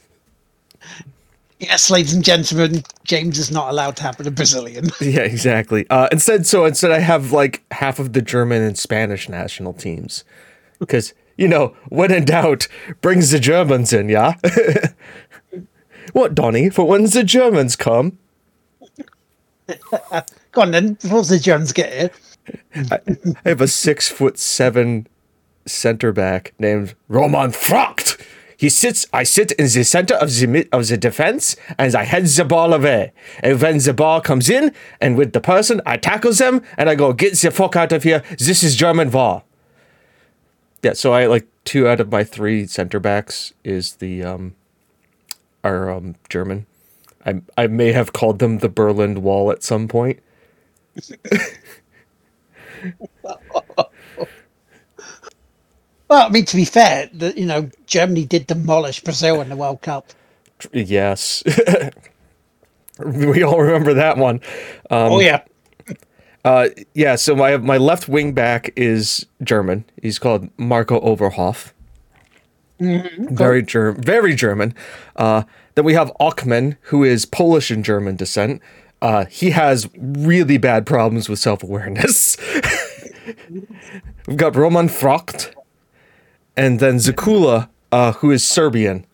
[1.59, 4.89] Yes, ladies and gentlemen, James is not allowed to have a Brazilian.
[5.01, 5.85] Yeah, exactly.
[5.89, 10.25] Uh, instead, so instead, I have like half of the German and Spanish national teams,
[10.79, 12.67] because you know, when in doubt,
[13.01, 14.09] brings the Germans in.
[14.09, 14.33] Yeah.
[16.13, 16.69] what, Donny?
[16.69, 18.17] For when the Germans come,
[20.51, 22.11] Go on then, before the Germans get here.
[22.91, 25.07] I have a six foot seven
[25.65, 28.21] center back named Roman Fracht.
[28.57, 29.05] He sits.
[29.11, 32.45] I sit in the center of the mid, of the defense, and I head the
[32.45, 33.11] ball away.
[33.41, 36.95] And when the ball comes in, and with the person, I tackle them, and I
[36.95, 38.23] go, "Get the fuck out of here!
[38.37, 39.45] This is German ball."
[40.83, 44.55] Yeah, so I like two out of my three center backs is the um
[45.63, 46.65] are um German.
[47.25, 50.19] I I may have called them the Berlin Wall at some point.
[56.07, 59.55] Well, I mean, to be fair, the, you know, Germany did demolish Brazil in the
[59.55, 60.07] World Cup.
[60.71, 61.43] Yes.
[62.99, 64.35] we all remember that one.
[64.89, 65.41] Um, oh yeah,
[66.43, 69.83] Uh, yeah, so my my left wing back is German.
[70.01, 71.71] He's called Marco Overhoff.
[72.79, 74.73] Very German, very German.
[75.15, 75.43] Uh,
[75.75, 78.61] then we have Ochman, who is Polish and German descent.
[79.01, 82.37] Uh, he has really bad problems with self awareness.
[84.27, 85.53] We've got Roman Frocht,
[86.57, 89.05] and then Zakula, uh, who is Serbian.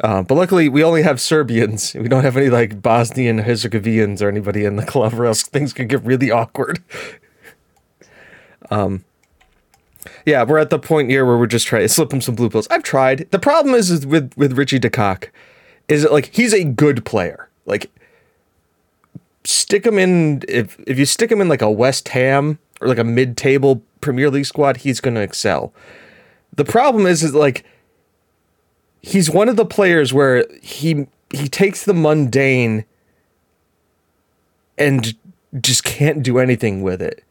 [0.00, 1.94] Uh, but luckily, we only have Serbians.
[1.94, 5.72] We don't have any like Bosnian Herzegovians or anybody in the club, or else things
[5.72, 6.82] could get really awkward.
[8.70, 9.04] Um,
[10.26, 12.50] yeah, we're at the point here where we're just trying to slip him some blue
[12.50, 12.66] pills.
[12.70, 13.30] I've tried.
[13.30, 15.28] The problem is, is with with Richie DeCock,
[15.88, 17.48] is that like he's a good player.
[17.66, 17.90] Like
[19.44, 22.98] stick him in if if you stick him in like a West Ham or like
[22.98, 25.72] a mid table Premier League squad, he's going to excel.
[26.54, 27.64] The problem is, is like
[29.02, 32.84] he's one of the players where he he takes the mundane
[34.78, 35.14] and
[35.60, 37.24] just can't do anything with it.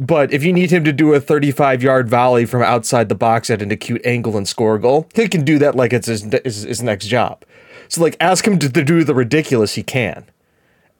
[0.00, 3.48] But if you need him to do a 35 yard volley from outside the box
[3.48, 6.22] at an acute angle and score a goal, he can do that like it's his,
[6.44, 7.44] his, his next job.
[7.88, 10.24] So, like, ask him to, to do the ridiculous, he can.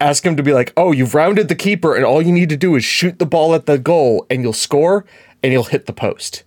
[0.01, 2.57] Ask him to be like, oh, you've rounded the keeper, and all you need to
[2.57, 5.05] do is shoot the ball at the goal, and you'll score,
[5.43, 6.43] and you'll hit the post.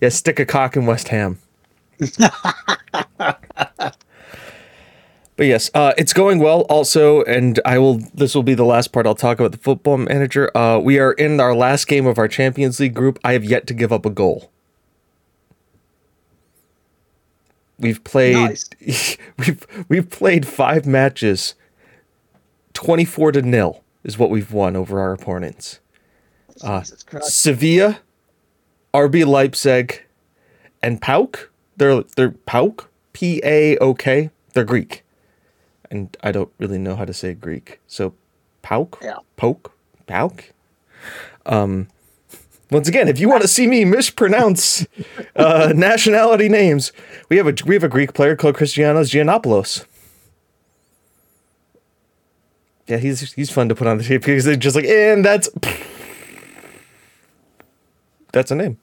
[0.00, 1.38] Yeah, stick a cock in West Ham.
[5.36, 6.62] But yes, uh, it's going well.
[6.62, 7.98] Also, and I will.
[8.14, 9.06] This will be the last part.
[9.06, 10.54] I'll talk about the football manager.
[10.56, 13.18] Uh, we are in our last game of our Champions League group.
[13.22, 14.50] I have yet to give up a goal.
[17.78, 18.34] We've played.
[18.34, 18.68] Nice.
[19.38, 21.54] we've we've played five matches.
[22.72, 25.80] Twenty four to nil is what we've won over our opponents.
[27.04, 27.40] Christ.
[27.42, 28.00] Sevilla,
[28.94, 30.04] RB Leipzig,
[30.82, 31.50] and Pauk.
[31.76, 34.30] They're they're Pauk, P A O K.
[34.54, 35.04] They're Greek,
[35.90, 37.80] and I don't really know how to say Greek.
[37.86, 38.14] So,
[38.62, 39.16] Pauk, Yeah.
[39.36, 39.72] Poke,
[40.06, 40.52] Pauk.
[41.44, 41.88] Um,
[42.70, 44.86] once again, if you want to see me mispronounce
[45.36, 46.92] uh, nationality names,
[47.28, 49.86] we have a we have a Greek player called Christianos Giannopoulos.
[52.86, 55.48] Yeah, he's he's fun to put on the tape because they're just like, and that's
[58.32, 58.78] that's a name.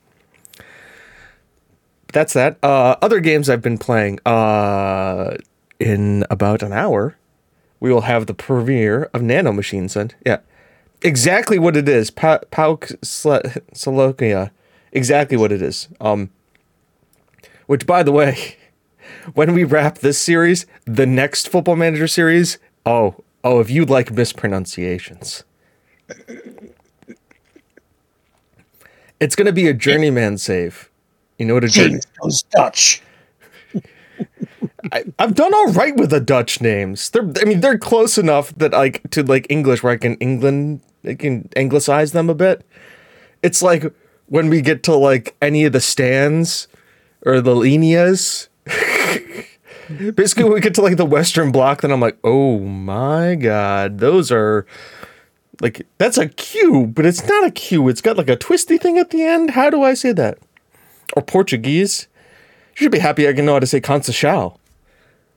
[2.11, 2.57] That's that.
[2.63, 4.19] Uh, other games I've been playing.
[4.25, 5.35] Uh,
[5.79, 7.17] in about an hour,
[7.79, 10.11] we will have the premiere of Nano Machine Son.
[10.25, 10.39] Yeah,
[11.03, 12.09] exactly what it is.
[12.09, 14.51] Pa- Pauk Salokia.
[14.91, 15.87] Exactly what it is.
[15.99, 16.29] Um,
[17.67, 18.57] which, by the way,
[19.33, 22.57] when we wrap this series, the next Football Manager series.
[22.85, 25.43] Oh, oh, if you like mispronunciations.
[29.19, 30.89] It's going to be a journeyman save.
[31.37, 31.99] You know what a journey?
[32.21, 33.01] Goes Dutch.
[34.91, 37.09] I, I've done all right with the Dutch names.
[37.09, 40.81] They're, I mean, they're close enough that like to like English where I can England,
[41.05, 42.65] I can anglicize them a bit.
[43.41, 43.93] It's like
[44.27, 46.67] when we get to like any of the stands
[47.25, 48.47] or the linias.
[50.15, 53.99] Basically, when we get to like the Western Bloc, then I'm like, oh my god,
[53.99, 54.65] those are
[55.61, 57.89] like that's a Q, but it's not a Q.
[57.89, 59.51] It's got like a twisty thing at the end.
[59.51, 60.37] How do I say that?
[61.15, 62.07] Or Portuguese?
[62.75, 64.57] You should be happy I can know how to say Conceição.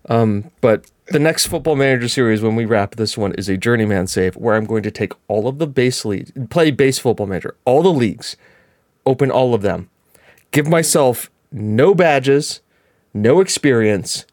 [0.08, 4.06] Um, but the next Football Manager series, when we wrap this one, is a journeyman
[4.06, 7.56] save where I'm going to take all of the base leagues, play base Football Manager,
[7.64, 8.36] all the leagues,
[9.04, 9.88] open all of them,
[10.50, 12.60] give myself no badges,
[13.14, 14.26] no experience,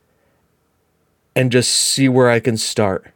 [1.35, 3.11] and just see where I can start.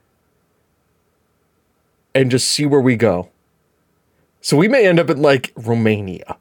[2.14, 3.30] And just see where we go.
[4.42, 6.38] So we may end up in like Romania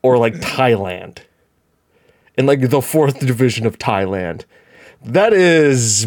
[0.00, 1.18] or like Thailand.
[2.38, 4.44] In like the fourth division of Thailand.
[5.04, 6.06] That is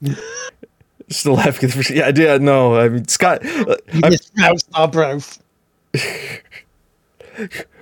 [1.08, 1.70] Still laughing.
[1.94, 2.76] Yeah, yeah, no.
[2.76, 3.44] I mean, Scott.
[3.44, 5.18] uh, You mispronounced our bro.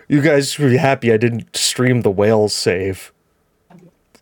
[0.09, 3.13] You guys should be happy I didn't stream the whales save.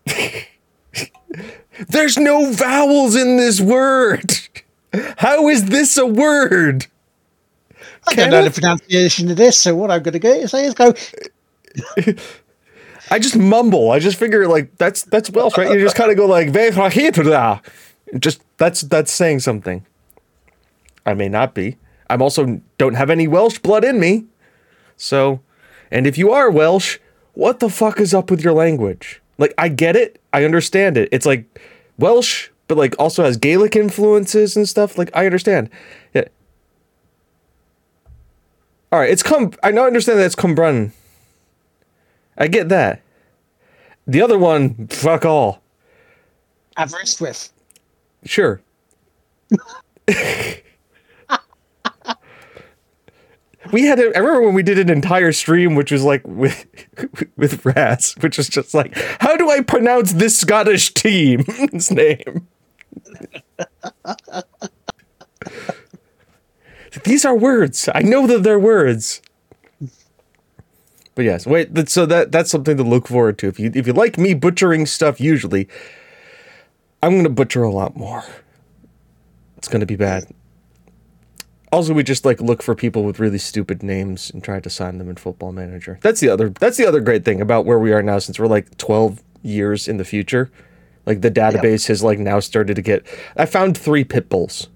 [1.89, 4.39] There's no vowels in this word.
[5.19, 6.87] How is this a word?
[8.07, 10.95] I don't know the pronunciation of this, so what I'm going to say is go.
[13.11, 13.91] I just mumble.
[13.91, 15.71] I just figure like that's that's Welsh, right?
[15.71, 17.63] You just kind of go like "Vehra
[18.19, 19.85] just that's that's saying something.
[21.07, 21.77] I may not be.
[22.11, 24.27] I'm also don't have any Welsh blood in me.
[24.97, 25.41] So,
[25.91, 26.99] and if you are Welsh,
[27.35, 29.23] what the fuck is up with your language?
[29.39, 31.09] Like I get it, I understand it.
[31.13, 31.45] It's like
[31.99, 34.99] Welsh, but like also has Gaelic influences and stuff.
[34.99, 35.71] Like I understand.
[36.15, 36.25] Yeah.
[38.91, 39.53] All right, it's come.
[39.63, 40.93] I know, I understand that it's Cumbrun.
[42.37, 43.03] I get that.
[44.07, 45.61] The other one, fuck all.
[46.77, 47.51] Aberystwyth.
[48.25, 48.61] Sure.
[53.73, 56.67] we had a, I remember when we did an entire stream which was like with
[57.37, 62.47] with Raz, which was just like, how do I pronounce this Scottish team's name?
[67.05, 67.89] These are words.
[67.95, 69.21] I know that they're words.
[71.15, 71.89] But yes, wait.
[71.89, 73.49] So that that's something to look forward to.
[73.49, 75.69] If you if you like me butchering stuff, usually,
[77.03, 78.25] I'm gonna butcher a lot more.
[79.57, 80.33] It's gonna be bad.
[81.73, 84.99] Also, we just like look for people with really stupid names and try to sign
[84.99, 85.99] them in Football Manager.
[86.03, 86.51] That's the other.
[86.51, 89.89] That's the other great thing about where we are now, since we're like 12 years
[89.89, 90.51] in the future.
[91.05, 93.05] Like the database has like now started to get.
[93.37, 94.69] I found three pit bulls.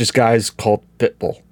[0.00, 1.42] Just guys called Pitbull.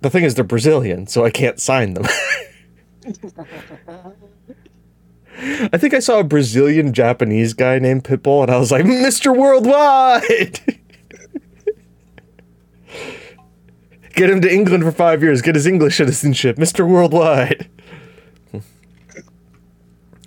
[0.00, 2.04] The thing is, they're Brazilian, so I can't sign them.
[5.38, 9.36] I think I saw a Brazilian Japanese guy named Pitbull, and I was like, Mr.
[9.36, 10.58] Worldwide!
[14.16, 16.88] Get him to England for five years, get his English citizenship, Mr.
[16.88, 17.68] Worldwide.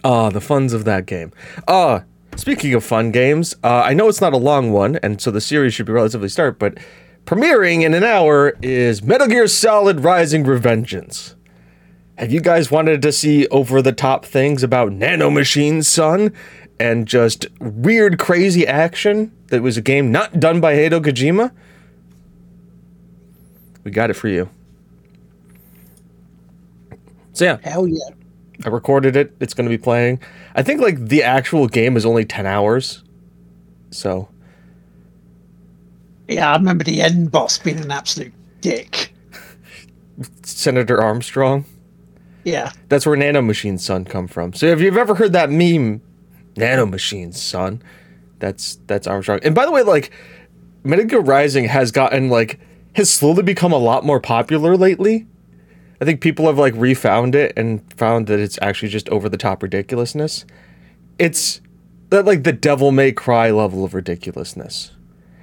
[0.02, 1.34] Ah, the funds of that game.
[1.68, 2.06] Ah,
[2.40, 5.42] speaking of fun games, uh, I know it's not a long one, and so the
[5.42, 6.78] series should be relatively start, but
[7.26, 11.36] premiering in an hour is Metal Gear Solid Rising Revengeance.
[12.18, 16.34] Have you guys wanted to see over the top things about nanomachines, son?
[16.80, 21.52] And just weird, crazy action that was a game not done by Hideo Kojima?
[23.84, 24.50] We got it for you.
[27.34, 28.10] So yeah, Hell yeah.
[28.66, 29.36] I recorded it.
[29.40, 30.20] It's going to be playing.
[30.56, 33.04] I think like the actual game is only 10 hours.
[33.92, 34.30] So,
[36.28, 39.14] Yeah, I remember the end boss being an absolute dick.
[40.44, 41.66] Senator Armstrong.
[42.44, 42.72] Yeah.
[42.90, 44.54] That's where Nanomachines Son come from.
[44.54, 46.02] So if you've ever heard that meme,
[46.56, 47.82] Nanomachines Son,
[48.40, 49.40] that's that's Armstrong.
[49.44, 50.12] And by the way, like
[50.84, 52.60] Metal Gear Rising has gotten like
[52.96, 55.28] has slowly become a lot more popular lately.
[56.02, 59.38] I think people have like refound it and found that it's actually just over the
[59.38, 60.46] top ridiculousness.
[61.18, 61.60] It's
[62.10, 64.92] that like the Devil May Cry level of ridiculousness.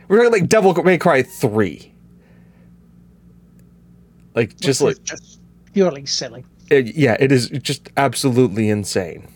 [0.09, 1.93] We're talking like Devil May Cry three.
[4.35, 5.41] Like just like Which just
[5.73, 6.45] purely silly.
[6.71, 9.29] it- yeah, it is just absolutely insane.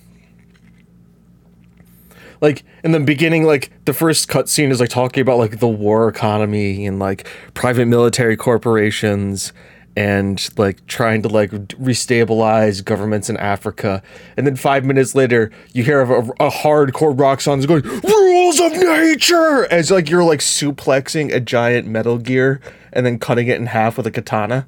[2.41, 6.09] Like in the beginning, like the first cutscene is like talking about like the war
[6.09, 9.53] economy and like private military corporations
[9.97, 14.03] and like trying to like restabilize governments in Africa.
[14.37, 17.83] And then five minutes later, you hear of a, a hardcore rock song that's going
[17.83, 22.61] "Rules of Nature" as like you're like suplexing a giant Metal Gear
[22.93, 24.67] and then cutting it in half with a katana.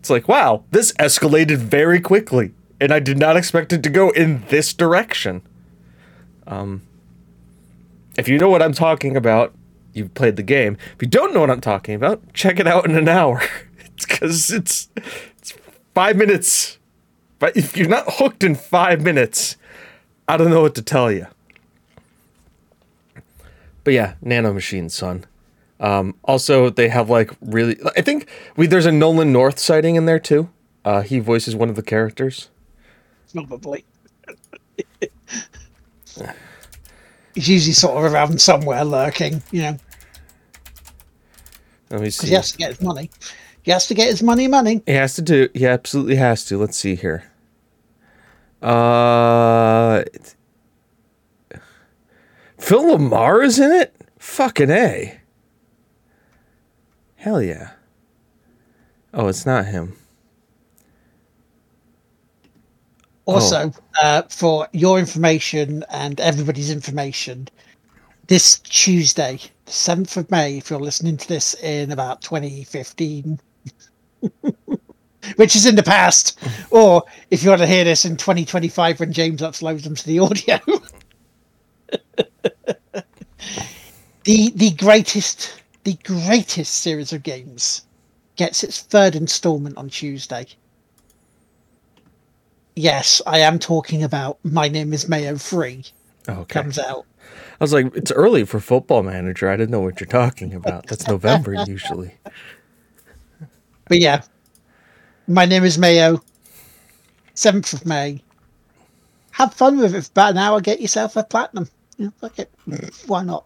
[0.00, 4.10] It's like, wow, this escalated very quickly, and I did not expect it to go
[4.10, 5.42] in this direction.
[6.46, 6.82] Um,
[8.16, 9.54] if you know what I'm talking about,
[9.92, 10.76] you've played the game.
[10.94, 13.42] If you don't know what I'm talking about, check it out in an hour.
[14.08, 15.54] Because it's it's
[15.94, 16.78] five minutes.
[17.38, 19.56] But if you're not hooked in five minutes,
[20.26, 21.26] I don't know what to tell you.
[23.84, 25.24] But yeah, Nano nanomachines, son.
[25.80, 27.78] Um, also, they have like really.
[27.96, 30.50] I think we there's a Nolan North sighting in there too.
[30.84, 32.48] Uh, he voices one of the characters.
[33.32, 33.84] Probably.
[37.34, 39.76] He's usually sort of around somewhere lurking, you know,
[41.90, 42.26] Let me because see.
[42.28, 43.10] he has to get his money.
[43.68, 44.80] He has to get his money, money.
[44.86, 45.50] He has to do.
[45.52, 46.56] He absolutely has to.
[46.56, 47.30] Let's see here.
[48.62, 50.04] Uh,
[52.56, 53.94] Phil LaMarr is in it?
[54.18, 55.20] Fucking A.
[57.16, 57.72] Hell yeah.
[59.12, 59.94] Oh, it's not him.
[63.26, 63.70] Also,
[64.02, 67.48] uh, for your information and everybody's information,
[68.28, 73.38] this Tuesday, the 7th of May, if you're listening to this in about 2015,
[75.36, 76.38] which is in the past,
[76.70, 80.18] or if you want to hear this in 2025 when James uploads them to the
[80.18, 80.58] audio,
[84.24, 87.86] the the greatest the greatest series of games
[88.36, 90.46] gets its third installment on Tuesday.
[92.76, 95.84] Yes, I am talking about My Name is Mayo 3
[96.28, 96.44] Okay.
[96.46, 97.06] comes out.
[97.60, 99.48] I was like, it's early for Football Manager.
[99.50, 100.86] I didn't know what you're talking about.
[100.86, 102.14] That's November usually.
[103.88, 104.22] But yeah,
[105.26, 106.22] My Name is Mayo,
[107.34, 108.22] 7th of May.
[109.32, 111.68] Have fun with it for about an hour, get yourself a platinum.
[111.96, 112.50] Yeah, fuck it.
[113.06, 113.44] Why not?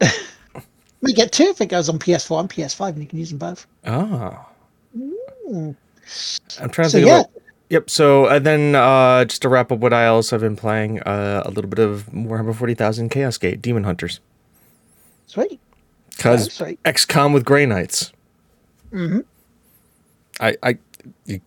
[1.00, 3.38] we get two if it goes on PS4 and PS5 and you can use them
[3.38, 3.66] both.
[3.86, 4.46] Ah.
[4.96, 5.74] Mm.
[6.60, 7.20] I'm trying to So, think yeah.
[7.20, 7.30] about.
[7.70, 7.90] Yep.
[7.90, 11.42] So and then uh, just to wrap up what I also have been playing, uh,
[11.46, 14.18] a little bit of Warhammer Forty Thousand Chaos Gate Daemonhunters
[15.28, 15.60] Sweet.
[16.16, 16.64] because Oh.
[16.84, 18.12] XCOM with Grey Knights.
[18.92, 19.24] Mm Mhm.
[20.40, 20.78] I I
[21.26, 21.40] you,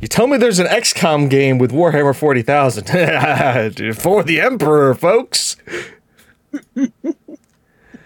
[0.00, 2.86] you tell me there's an XCOM game with Warhammer Forty Thousand
[3.96, 5.56] for the Emperor, folks.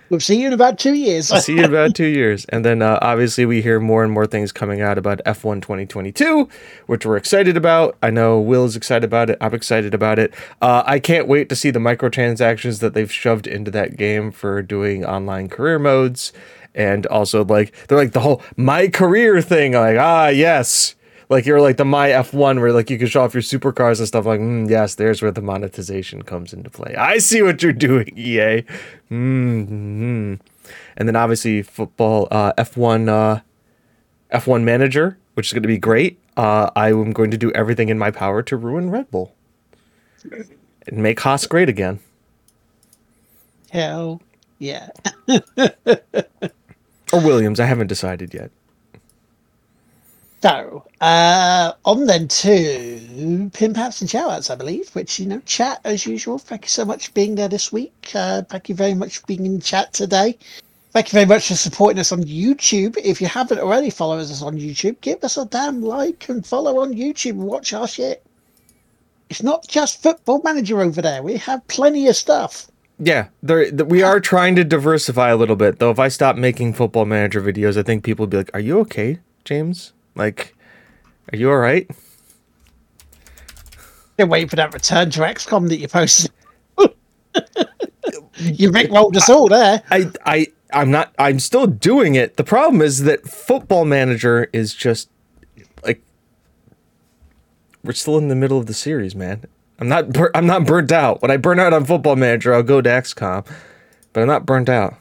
[0.08, 1.32] We'll see you in about two years.
[1.32, 2.44] I'll see you in about two years.
[2.46, 6.48] And then uh, obviously we hear more and more things coming out about F1 2022,
[6.86, 7.96] which we're excited about.
[8.02, 9.38] I know Will is excited about it.
[9.40, 10.32] I'm excited about it.
[10.62, 14.62] Uh, I can't wait to see the microtransactions that they've shoved into that game for
[14.62, 16.32] doing online career modes.
[16.76, 19.72] And also, like, they're like the whole my career thing.
[19.72, 20.94] Like, ah, yes.
[21.28, 24.06] Like, you're like the my F1 where, like, you can show off your supercars and
[24.06, 24.26] stuff.
[24.26, 26.94] Like, mm, yes, there's where the monetization comes into play.
[26.94, 28.62] I see what you're doing, EA.
[29.10, 30.34] Mm-hmm.
[30.96, 33.40] and then obviously football uh, F1 uh,
[34.32, 36.18] F1 manager, which is going to be great.
[36.36, 39.32] Uh, I am going to do everything in my power to ruin Red Bull
[40.86, 42.00] and make Haas great again.
[43.70, 44.20] Hell
[44.58, 44.88] yeah.
[47.12, 48.50] Or Williams, I haven't decided yet.
[50.42, 55.40] So, uh, on then to pimp outs and shout outs, I believe, which, you know,
[55.40, 56.38] chat as usual.
[56.38, 58.12] Thank you so much for being there this week.
[58.14, 60.38] Uh, thank you very much for being in chat today.
[60.92, 62.96] Thank you very much for supporting us on YouTube.
[63.02, 66.80] If you haven't already followed us on YouTube, give us a damn like and follow
[66.80, 68.24] on YouTube and watch our shit.
[69.28, 71.22] It's not just Football Manager over there.
[71.22, 72.68] We have plenty of stuff.
[72.98, 75.78] Yeah, there th- we are trying to diversify a little bit.
[75.78, 78.60] Though if I stop making football manager videos, I think people would be like, "Are
[78.60, 79.92] you okay, James?
[80.14, 80.56] Like,
[81.32, 81.90] are you all right?"
[84.16, 86.30] They're waiting for that return to XCOM that you posted.
[88.38, 89.82] you rickrolled us all there.
[89.90, 92.36] I I I'm not I'm still doing it.
[92.38, 95.10] The problem is that football manager is just
[95.84, 96.02] like
[97.84, 99.44] we're still in the middle of the series, man.
[99.78, 101.20] I'm not bur- I'm not burnt out.
[101.22, 103.46] When I burn out on football manager, I'll go to XCOM,
[104.12, 104.94] but I'm not burnt out.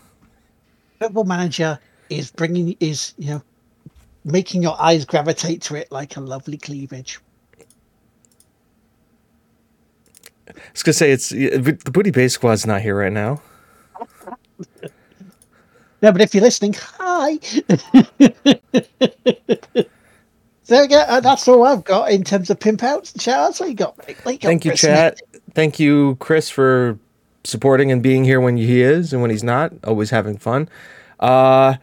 [0.99, 3.41] football manager is bringing is you know
[4.23, 7.19] making your eyes gravitate to it like a lovely cleavage
[10.47, 13.41] I was gonna say it's the booty base squad's not here right now.
[16.01, 17.39] no but if you're listening hi
[20.65, 23.59] so yeah uh, that's all i've got in terms of pimp outs and shout outs
[23.61, 24.17] what you got mate?
[24.23, 24.81] What you got, Thank you, Chris?
[24.81, 25.21] chat.
[25.55, 26.99] Thank you, Chris, for
[27.45, 29.71] supporting and being here when he is and when he's not.
[29.85, 30.67] Always having fun.
[31.19, 31.75] Uh,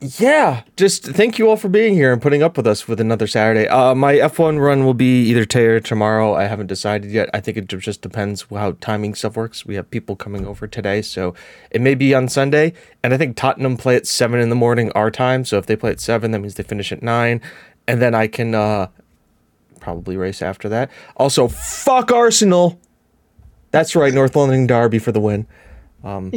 [0.00, 3.26] yeah, just thank you all for being here and putting up with us with another
[3.26, 3.66] Saturday.
[3.66, 6.34] Uh, my F1 run will be either today or tomorrow.
[6.34, 7.30] I haven't decided yet.
[7.32, 9.64] I think it just depends how timing stuff works.
[9.64, 11.34] We have people coming over today, so
[11.70, 12.74] it may be on Sunday.
[13.02, 15.46] And I think Tottenham play at seven in the morning our time.
[15.46, 17.40] So if they play at seven, that means they finish at nine,
[17.88, 18.88] and then I can uh,
[19.80, 20.90] probably race after that.
[21.16, 22.78] Also, fuck Arsenal.
[23.70, 25.46] That's right, North London Derby for the win.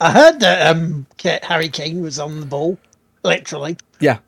[0.00, 1.06] i heard that um
[1.42, 2.78] harry kane was on the ball
[3.24, 4.18] literally Yeah.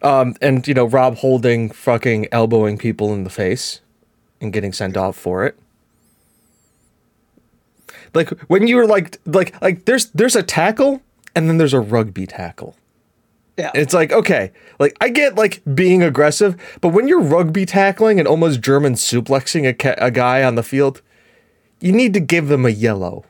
[0.00, 3.80] Um, and you know, Rob Holding fucking elbowing people in the face
[4.40, 5.58] and getting sent off for it.
[8.14, 11.02] Like when you were like like like there's there's a tackle
[11.34, 12.76] and then there's a rugby tackle.
[13.56, 18.18] yeah It's like, okay, like I get like being aggressive, but when you're rugby tackling
[18.20, 21.02] and almost German suplexing a, ca- a guy on the field,
[21.80, 23.24] you need to give them a yellow.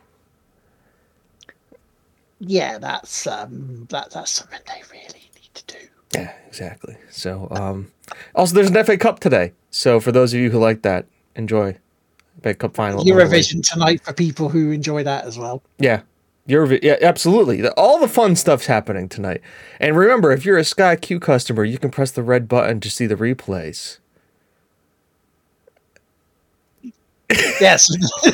[2.40, 6.96] yeah that's um that that's something they really need to do Yeah, exactly.
[7.10, 7.90] So, um,
[8.34, 9.52] also there's an FA Cup today.
[9.70, 11.76] So for those of you who like that, enjoy.
[12.40, 13.04] Big Cup final.
[13.04, 15.62] Eurovision tonight for people who enjoy that as well.
[15.78, 16.02] Yeah.
[16.48, 16.82] Eurovision.
[16.82, 17.66] Yeah, absolutely.
[17.70, 19.40] All the fun stuff's happening tonight.
[19.80, 22.90] And remember, if you're a Sky Q customer, you can press the red button to
[22.90, 23.98] see the replays.
[27.30, 27.88] Yes.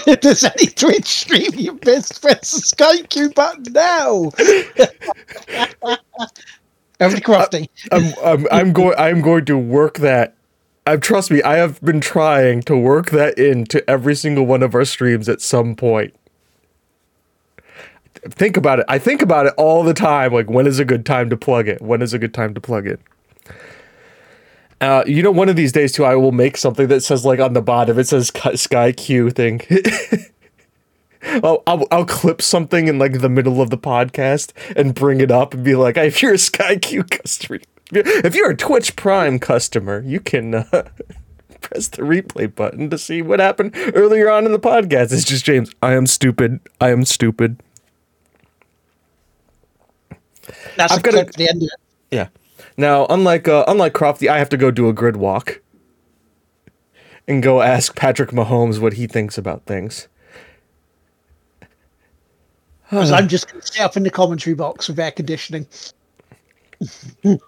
[0.20, 4.30] Does any Twitch stream you missed, press the Sky Q button now.
[7.00, 7.68] Over to Crofty.
[7.90, 8.94] I'm, I'm, I'm going.
[8.96, 10.34] I'm going to work that.
[10.86, 11.42] I trust me.
[11.42, 15.40] I have been trying to work that into every single one of our streams at
[15.40, 16.14] some point.
[18.30, 18.86] Think about it.
[18.88, 20.32] I think about it all the time.
[20.32, 21.82] Like, when is a good time to plug it?
[21.82, 23.00] When is a good time to plug it?
[24.84, 27.40] Uh, you know, one of these days too, I will make something that says like
[27.40, 29.62] on the bottom, it says Sky- Q thing.
[31.42, 35.30] I'll, I'll I'll clip something in like the middle of the podcast and bring it
[35.30, 37.60] up and be like, if you're a Sky Q customer,
[37.92, 40.64] if you're a Twitch Prime customer, you can uh,
[41.62, 45.14] press the replay button to see what happened earlier on in the podcast.
[45.14, 45.72] It's just James.
[45.82, 46.60] I am stupid.
[46.78, 47.62] I am stupid.
[50.76, 51.80] That's I've got to, the end of it.
[52.10, 52.28] Yeah.
[52.76, 55.60] Now, unlike uh, unlike Crofty, I have to go do a grid walk
[57.26, 60.08] and go ask Patrick Mahomes what he thinks about things.
[62.84, 65.66] Because I'm just going to stay up in the commentary box with air conditioning.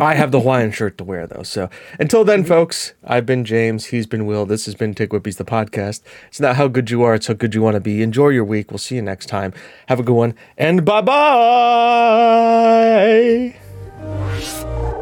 [0.00, 1.42] I have the Hawaiian shirt to wear though.
[1.44, 3.86] So until then, folks, I've been James.
[3.86, 4.44] He's been Will.
[4.44, 6.02] This has been Tick Whippies, the podcast.
[6.28, 8.02] It's not how good you are; it's how good you want to be.
[8.02, 8.70] Enjoy your week.
[8.70, 9.54] We'll see you next time.
[9.88, 11.22] Have a good one, and bye bye
[14.22, 15.01] life.